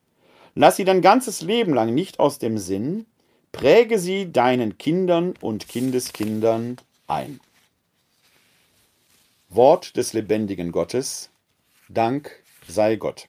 Lass 0.54 0.76
sie 0.76 0.84
dein 0.84 1.02
ganzes 1.02 1.42
Leben 1.42 1.74
lang 1.74 1.92
nicht 1.92 2.20
aus 2.20 2.38
dem 2.38 2.58
Sinn, 2.58 3.04
präge 3.50 3.98
sie 3.98 4.30
deinen 4.30 4.78
Kindern 4.78 5.34
und 5.40 5.66
Kindeskindern 5.66 6.76
ein. 7.08 7.40
Wort 9.48 9.96
des 9.96 10.12
lebendigen 10.12 10.70
Gottes, 10.70 11.28
Dank 11.88 12.30
sei 12.68 12.94
Gott. 12.94 13.26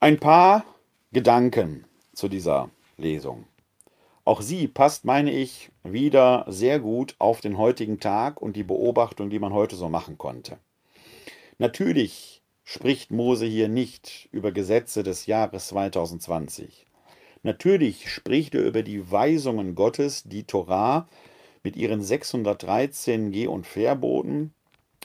Ein 0.00 0.18
paar 0.18 0.64
Gedanken 1.12 1.84
zu 2.14 2.26
dieser 2.26 2.68
Lesung. 2.96 3.46
Auch 4.26 4.40
sie 4.40 4.66
passt, 4.66 5.04
meine 5.04 5.30
ich, 5.30 5.70
wieder 5.84 6.46
sehr 6.48 6.80
gut 6.80 7.14
auf 7.20 7.40
den 7.40 7.58
heutigen 7.58 8.00
Tag 8.00 8.42
und 8.42 8.56
die 8.56 8.64
Beobachtung, 8.64 9.30
die 9.30 9.38
man 9.38 9.52
heute 9.52 9.76
so 9.76 9.88
machen 9.88 10.18
konnte. 10.18 10.58
Natürlich 11.58 12.42
spricht 12.64 13.12
Mose 13.12 13.46
hier 13.46 13.68
nicht 13.68 14.28
über 14.32 14.50
Gesetze 14.50 15.04
des 15.04 15.26
Jahres 15.26 15.68
2020. 15.68 16.86
Natürlich 17.44 18.10
spricht 18.10 18.56
er 18.56 18.62
über 18.62 18.82
die 18.82 19.12
Weisungen 19.12 19.76
Gottes, 19.76 20.24
die 20.24 20.42
Torah 20.42 21.06
mit 21.62 21.76
ihren 21.76 22.02
613 22.02 23.30
Geh- 23.30 23.46
und 23.46 23.64
Verboten, 23.64 24.52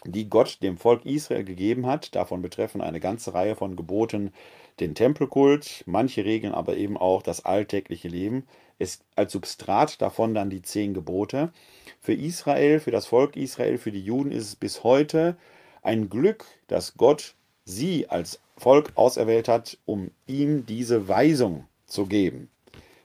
die 0.03 0.32
Gott 0.32 0.63
dem 0.63 0.80
Volk 0.80 1.05
Israel 1.05 1.43
gegeben 1.43 1.86
hat. 1.86 2.15
Davon 2.15 2.41
betreffen 2.41 2.82
eine 2.82 2.99
ganze 2.99 3.36
Reihe 3.36 3.55
von 3.55 3.76
Geboten 3.76 4.34
den 4.80 4.95
Tempelkult, 4.95 5.84
manche 5.86 6.26
Regeln 6.26 6.53
aber 6.53 6.78
eben 6.78 6.97
auch 6.97 7.22
das 7.22 7.45
alltägliche 7.45 8.07
Leben. 8.07 8.47
Es 8.80 9.01
als 9.15 9.34
Substrat 9.34 10.01
davon 10.01 10.34
dann 10.34 10.49
die 10.49 10.61
zehn 10.61 10.93
Gebote. 10.93 11.51
Für 11.99 12.13
Israel, 12.13 12.80
für 12.80 12.91
das 12.91 13.05
Volk 13.05 13.36
Israel, 13.36 13.78
für 13.78 13.91
die 13.91 14.03
Juden 14.03 14.32
ist 14.32 14.45
es 14.45 14.55
bis 14.55 14.84
heute 14.84 15.38
ein 15.82 16.09
Glück, 16.09 16.45
dass 16.67 16.95
Gott 16.95 17.36
sie 17.65 18.09
als 18.09 18.39
Volk 18.57 18.91
auserwählt 18.95 19.47
hat, 19.47 19.78
um 19.86 20.11
ihm 20.28 20.65
diese 20.65 21.07
Weisung 21.07 21.65
zu 21.86 22.05
geben. 22.05 22.49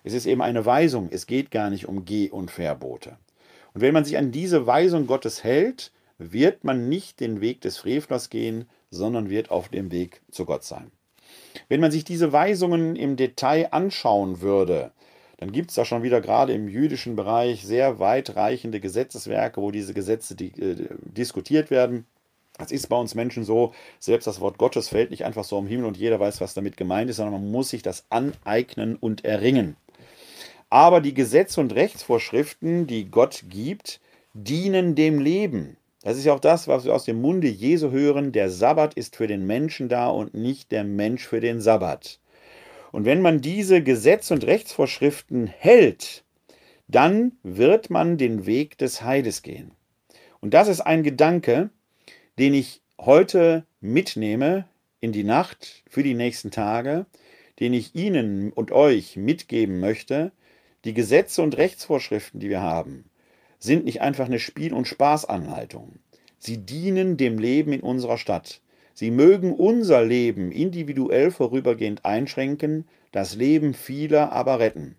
Es 0.04 0.12
ist 0.12 0.26
eben 0.26 0.42
eine 0.42 0.64
Weisung, 0.64 1.08
es 1.10 1.26
geht 1.26 1.50
gar 1.50 1.68
nicht 1.68 1.88
um 1.88 2.04
Geh- 2.04 2.30
und 2.30 2.50
Verbote. 2.50 3.18
Und 3.74 3.80
wenn 3.80 3.92
man 3.92 4.04
sich 4.04 4.16
an 4.16 4.32
diese 4.32 4.66
Weisung 4.66 5.06
Gottes 5.06 5.44
hält, 5.44 5.92
wird 6.18 6.64
man 6.64 6.88
nicht 6.88 7.20
den 7.20 7.40
Weg 7.40 7.60
des 7.60 7.76
Frevlers 7.78 8.30
gehen, 8.30 8.68
sondern 8.90 9.28
wird 9.28 9.50
auf 9.50 9.68
dem 9.68 9.90
Weg 9.90 10.22
zu 10.30 10.46
Gott 10.46 10.64
sein. 10.64 10.90
Wenn 11.68 11.80
man 11.80 11.90
sich 11.90 12.04
diese 12.04 12.32
Weisungen 12.32 12.96
im 12.96 13.16
Detail 13.16 13.68
anschauen 13.72 14.40
würde, 14.40 14.92
dann 15.38 15.52
gibt 15.52 15.70
es 15.70 15.76
da 15.76 15.84
schon 15.84 16.02
wieder 16.02 16.20
gerade 16.20 16.52
im 16.52 16.68
jüdischen 16.68 17.16
Bereich 17.16 17.64
sehr 17.64 17.98
weitreichende 17.98 18.80
Gesetzeswerke, 18.80 19.60
wo 19.60 19.70
diese 19.70 19.92
Gesetze 19.92 20.34
die, 20.34 20.52
äh, 20.60 20.88
diskutiert 21.02 21.70
werden. 21.70 22.06
Das 22.58 22.72
ist 22.72 22.88
bei 22.88 22.96
uns 22.96 23.14
Menschen 23.14 23.44
so, 23.44 23.74
selbst 23.98 24.26
das 24.26 24.40
Wort 24.40 24.56
Gottes 24.56 24.88
fällt 24.88 25.10
nicht 25.10 25.26
einfach 25.26 25.44
so 25.44 25.58
am 25.58 25.66
Himmel 25.66 25.84
und 25.86 25.98
jeder 25.98 26.18
weiß, 26.18 26.40
was 26.40 26.54
damit 26.54 26.78
gemeint 26.78 27.10
ist, 27.10 27.16
sondern 27.16 27.34
man 27.34 27.50
muss 27.50 27.68
sich 27.68 27.82
das 27.82 28.06
aneignen 28.08 28.96
und 28.96 29.26
erringen. 29.26 29.76
Aber 30.70 31.00
die 31.02 31.14
Gesetze 31.14 31.60
und 31.60 31.74
Rechtsvorschriften, 31.74 32.86
die 32.86 33.10
Gott 33.10 33.44
gibt, 33.50 34.00
dienen 34.32 34.94
dem 34.94 35.20
Leben. 35.20 35.76
Das 36.02 36.16
ist 36.16 36.24
ja 36.24 36.34
auch 36.34 36.40
das, 36.40 36.68
was 36.68 36.84
wir 36.84 36.94
aus 36.94 37.04
dem 37.04 37.20
Munde 37.20 37.48
Jesu 37.48 37.90
hören. 37.90 38.32
Der 38.32 38.50
Sabbat 38.50 38.94
ist 38.94 39.16
für 39.16 39.26
den 39.26 39.46
Menschen 39.46 39.88
da 39.88 40.08
und 40.08 40.34
nicht 40.34 40.70
der 40.70 40.84
Mensch 40.84 41.26
für 41.26 41.40
den 41.40 41.60
Sabbat. 41.60 42.20
Und 42.92 43.04
wenn 43.04 43.22
man 43.22 43.40
diese 43.40 43.82
Gesetz- 43.82 44.30
und 44.30 44.44
Rechtsvorschriften 44.44 45.46
hält, 45.46 46.24
dann 46.88 47.32
wird 47.42 47.90
man 47.90 48.16
den 48.16 48.46
Weg 48.46 48.78
des 48.78 49.02
Heides 49.02 49.42
gehen. 49.42 49.72
Und 50.40 50.54
das 50.54 50.68
ist 50.68 50.80
ein 50.80 51.02
Gedanke, 51.02 51.70
den 52.38 52.54
ich 52.54 52.82
heute 53.00 53.66
mitnehme 53.80 54.66
in 55.00 55.12
die 55.12 55.24
Nacht 55.24 55.82
für 55.88 56.02
die 56.02 56.14
nächsten 56.14 56.50
Tage, 56.50 57.06
den 57.58 57.74
ich 57.74 57.94
Ihnen 57.94 58.52
und 58.52 58.70
euch 58.70 59.16
mitgeben 59.16 59.80
möchte. 59.80 60.32
Die 60.84 60.94
Gesetze 60.94 61.42
und 61.42 61.56
Rechtsvorschriften, 61.56 62.38
die 62.38 62.48
wir 62.48 62.62
haben, 62.62 63.06
sind 63.58 63.84
nicht 63.84 64.00
einfach 64.00 64.26
eine 64.26 64.38
Spiel- 64.38 64.74
und 64.74 64.88
Spaßanleitung. 64.88 65.98
Sie 66.38 66.58
dienen 66.58 67.16
dem 67.16 67.38
Leben 67.38 67.72
in 67.72 67.80
unserer 67.80 68.18
Stadt. 68.18 68.60
Sie 68.94 69.10
mögen 69.10 69.52
unser 69.52 70.04
Leben 70.04 70.52
individuell 70.52 71.30
vorübergehend 71.30 72.04
einschränken, 72.04 72.86
das 73.12 73.34
Leben 73.34 73.74
vieler 73.74 74.32
aber 74.32 74.58
retten. 74.58 74.96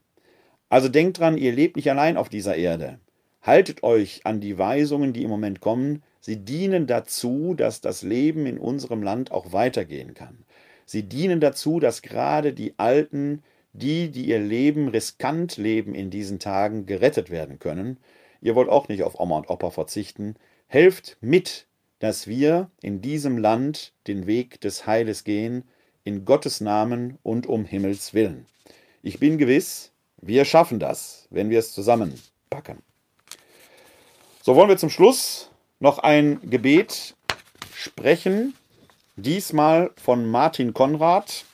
Also 0.70 0.90
denkt 0.90 1.20
dran, 1.20 1.38
ihr 1.38 1.54
lebt 1.54 1.76
nicht 1.76 1.90
allein 1.90 2.18
auf 2.18 2.30
dieser 2.30 2.56
Erde. 2.56 3.00
Haltet 3.42 3.84
euch 3.84 4.26
an 4.26 4.42
die 4.42 4.58
Weisungen, 4.58 5.14
die 5.14 5.24
im 5.24 5.30
Moment 5.30 5.62
kommen. 5.62 6.04
Sie 6.20 6.38
dienen 6.38 6.88
dazu, 6.88 7.54
dass 7.54 7.80
das 7.80 8.02
Leben 8.02 8.46
in 8.46 8.58
unserem 8.58 9.02
Land 9.02 9.32
auch 9.32 9.54
weitergehen 9.54 10.14
kann. 10.14 10.40
Sie 10.86 11.04
dienen 11.04 11.40
dazu, 11.40 11.80
dass 11.80 12.02
gerade 12.02 12.54
die 12.54 12.74
Alten, 12.78 13.44
die, 13.74 14.12
die 14.12 14.26
ihr 14.26 14.40
Leben 14.40 14.90
riskant 14.90 15.58
leben 15.58 15.96
in 15.96 16.10
diesen 16.10 16.40
Tagen, 16.40 16.86
gerettet 16.86 17.30
werden 17.30 17.60
können. 17.60 17.98
Ihr 18.42 18.56
wollt 18.56 18.70
auch 18.70 18.88
nicht 18.88 19.04
auf 19.04 19.20
Oma 19.20 19.38
und 19.38 19.50
Opa 19.50 19.70
verzichten. 19.70 20.36
Helft 20.68 21.18
mit, 21.22 21.68
dass 22.00 22.28
wir 22.28 22.70
in 22.82 23.02
diesem 23.02 23.38
Land 23.38 23.94
den 24.08 24.28
Weg 24.28 24.62
des 24.62 24.86
Heiles 24.86 25.24
gehen, 25.24 25.64
in 26.04 26.26
Gottes 26.26 26.62
Namen 26.62 27.18
und 27.24 27.48
um 27.48 27.66
Himmels 27.66 28.14
willen. 28.14 28.46
Ich 29.02 29.20
bin 29.20 29.38
gewiss, 29.38 29.92
wir 30.22 30.46
schaffen 30.46 30.80
das, 30.80 31.28
wenn 31.30 31.50
wir 31.50 31.60
es 31.60 31.74
zusammenpacken. 31.74 32.80
So 34.42 34.56
wollen 34.56 34.70
wir 34.70 34.78
zum 34.78 34.90
Schluss 34.90 35.52
noch 35.80 36.00
ein 36.00 36.40
Gebet 36.50 37.16
sprechen, 37.76 38.56
diesmal 39.16 39.92
von 40.02 40.26
Martin 40.26 40.74
Konrad. 40.74 41.46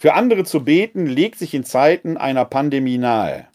Für 0.00 0.14
andere 0.14 0.44
zu 0.44 0.64
beten 0.64 1.04
legt 1.04 1.38
sich 1.38 1.52
in 1.52 1.62
Zeiten 1.62 2.16
einer 2.16 2.46
Pandemie 2.46 2.96
nahe. 2.96 3.46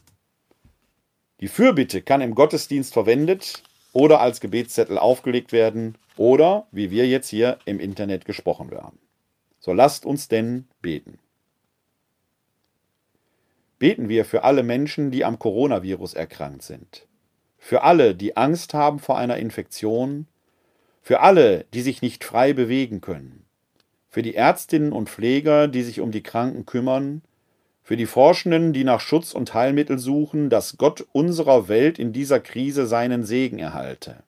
Die 1.39 1.47
Fürbitte 1.47 2.03
kann 2.03 2.21
im 2.21 2.35
Gottesdienst 2.35 2.93
verwendet 2.93 3.63
oder 3.93 4.21
als 4.21 4.41
Gebetszettel 4.41 4.99
aufgelegt 4.99 5.51
werden 5.51 5.97
oder, 6.17 6.67
wie 6.71 6.91
wir 6.91 7.07
jetzt 7.07 7.29
hier 7.29 7.57
im 7.65 7.79
Internet 7.79 8.25
gesprochen 8.25 8.69
werden. 8.69 8.99
So 9.59 9.73
lasst 9.73 10.05
uns 10.05 10.27
denn 10.27 10.67
beten. 10.83 11.17
Beten 13.79 14.07
wir 14.07 14.23
für 14.23 14.43
alle 14.43 14.61
Menschen, 14.61 15.09
die 15.09 15.25
am 15.25 15.39
Coronavirus 15.39 16.13
erkrankt 16.13 16.61
sind. 16.61 17.07
Für 17.57 17.81
alle, 17.81 18.13
die 18.13 18.37
Angst 18.37 18.75
haben 18.75 18.99
vor 18.99 19.17
einer 19.17 19.37
Infektion. 19.37 20.27
Für 21.01 21.21
alle, 21.21 21.65
die 21.73 21.81
sich 21.81 22.03
nicht 22.03 22.23
frei 22.23 22.53
bewegen 22.53 23.01
können 23.01 23.44
für 24.16 24.22
die 24.22 24.36
Ärztinnen 24.36 24.93
und 24.93 25.09
Pfleger, 25.09 25.68
die 25.68 25.84
sich 25.84 25.99
um 25.99 26.09
die 26.09 26.24
Kranken 26.24 26.66
kümmern, 26.66 27.22
für 27.84 27.97
die 27.97 28.05
Forschenden, 28.05 28.72
die 28.72 28.86
nach 28.86 29.01
Schutz 29.01 29.34
und 29.34 29.53
Heilmittel 29.53 29.99
suchen, 29.99 30.49
dass 30.49 30.78
Gott 30.78 31.05
unserer 31.11 31.68
Welt 31.68 31.99
in 31.99 32.13
dieser 32.13 32.39
Krise 32.39 32.88
seinen 32.88 33.26
Segen 33.26 33.59
erhalte. 33.59 34.24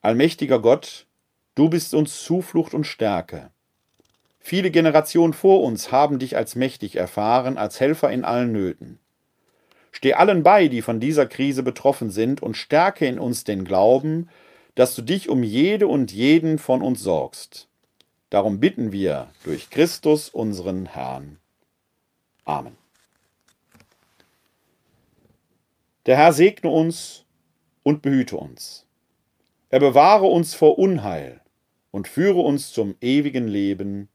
Allmächtiger 0.00 0.60
Gott, 0.60 1.04
du 1.54 1.68
bist 1.68 1.92
uns 1.92 2.22
Zuflucht 2.22 2.72
und 2.72 2.86
Stärke. 2.86 3.50
Viele 4.40 4.70
Generationen 4.70 5.34
vor 5.34 5.62
uns 5.62 5.92
haben 5.92 6.18
dich 6.18 6.38
als 6.38 6.56
mächtig 6.56 6.96
erfahren, 6.96 7.58
als 7.58 7.80
Helfer 7.80 8.10
in 8.12 8.24
allen 8.24 8.50
Nöten. 8.50 8.98
Steh 9.92 10.14
allen 10.14 10.42
bei, 10.42 10.68
die 10.68 10.80
von 10.80 11.00
dieser 11.00 11.26
Krise 11.26 11.62
betroffen 11.62 12.08
sind, 12.08 12.42
und 12.42 12.56
stärke 12.56 13.04
in 13.04 13.18
uns 13.18 13.44
den 13.44 13.66
Glauben, 13.66 14.30
dass 14.74 14.94
du 14.94 15.02
dich 15.02 15.28
um 15.28 15.42
jede 15.42 15.86
und 15.86 16.12
jeden 16.12 16.58
von 16.58 16.82
uns 16.82 17.00
sorgst. 17.00 17.68
Darum 18.30 18.58
bitten 18.58 18.90
wir 18.90 19.30
durch 19.44 19.70
Christus 19.70 20.28
unseren 20.28 20.86
Herrn. 20.86 21.38
Amen. 22.44 22.76
Der 26.06 26.16
Herr 26.16 26.32
segne 26.32 26.70
uns 26.70 27.24
und 27.82 28.02
behüte 28.02 28.36
uns. 28.36 28.86
Er 29.70 29.80
bewahre 29.80 30.26
uns 30.26 30.54
vor 30.54 30.78
Unheil 30.78 31.40
und 31.90 32.08
führe 32.08 32.40
uns 32.40 32.72
zum 32.72 32.96
ewigen 33.00 33.48
Leben. 33.48 34.08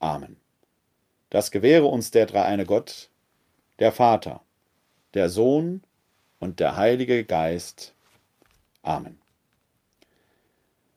Amen. 0.00 0.36
Das 1.30 1.50
gewähre 1.50 1.86
uns 1.86 2.10
der 2.10 2.26
dreieine 2.26 2.66
Gott, 2.66 3.08
der 3.78 3.92
Vater, 3.92 4.42
der 5.14 5.28
Sohn 5.28 5.82
und 6.40 6.58
der 6.58 6.76
Heilige 6.76 7.24
Geist. 7.24 7.94
Amen. 8.82 9.19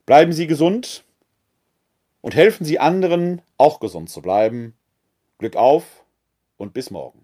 Bleiben 0.05 0.33
Sie 0.33 0.47
gesund 0.47 1.05
und 2.21 2.35
helfen 2.35 2.65
Sie 2.65 2.79
anderen, 2.79 3.41
auch 3.57 3.79
gesund 3.79 4.09
zu 4.09 4.21
bleiben. 4.21 4.75
Glück 5.37 5.55
auf 5.55 6.03
und 6.57 6.73
bis 6.73 6.91
morgen. 6.91 7.23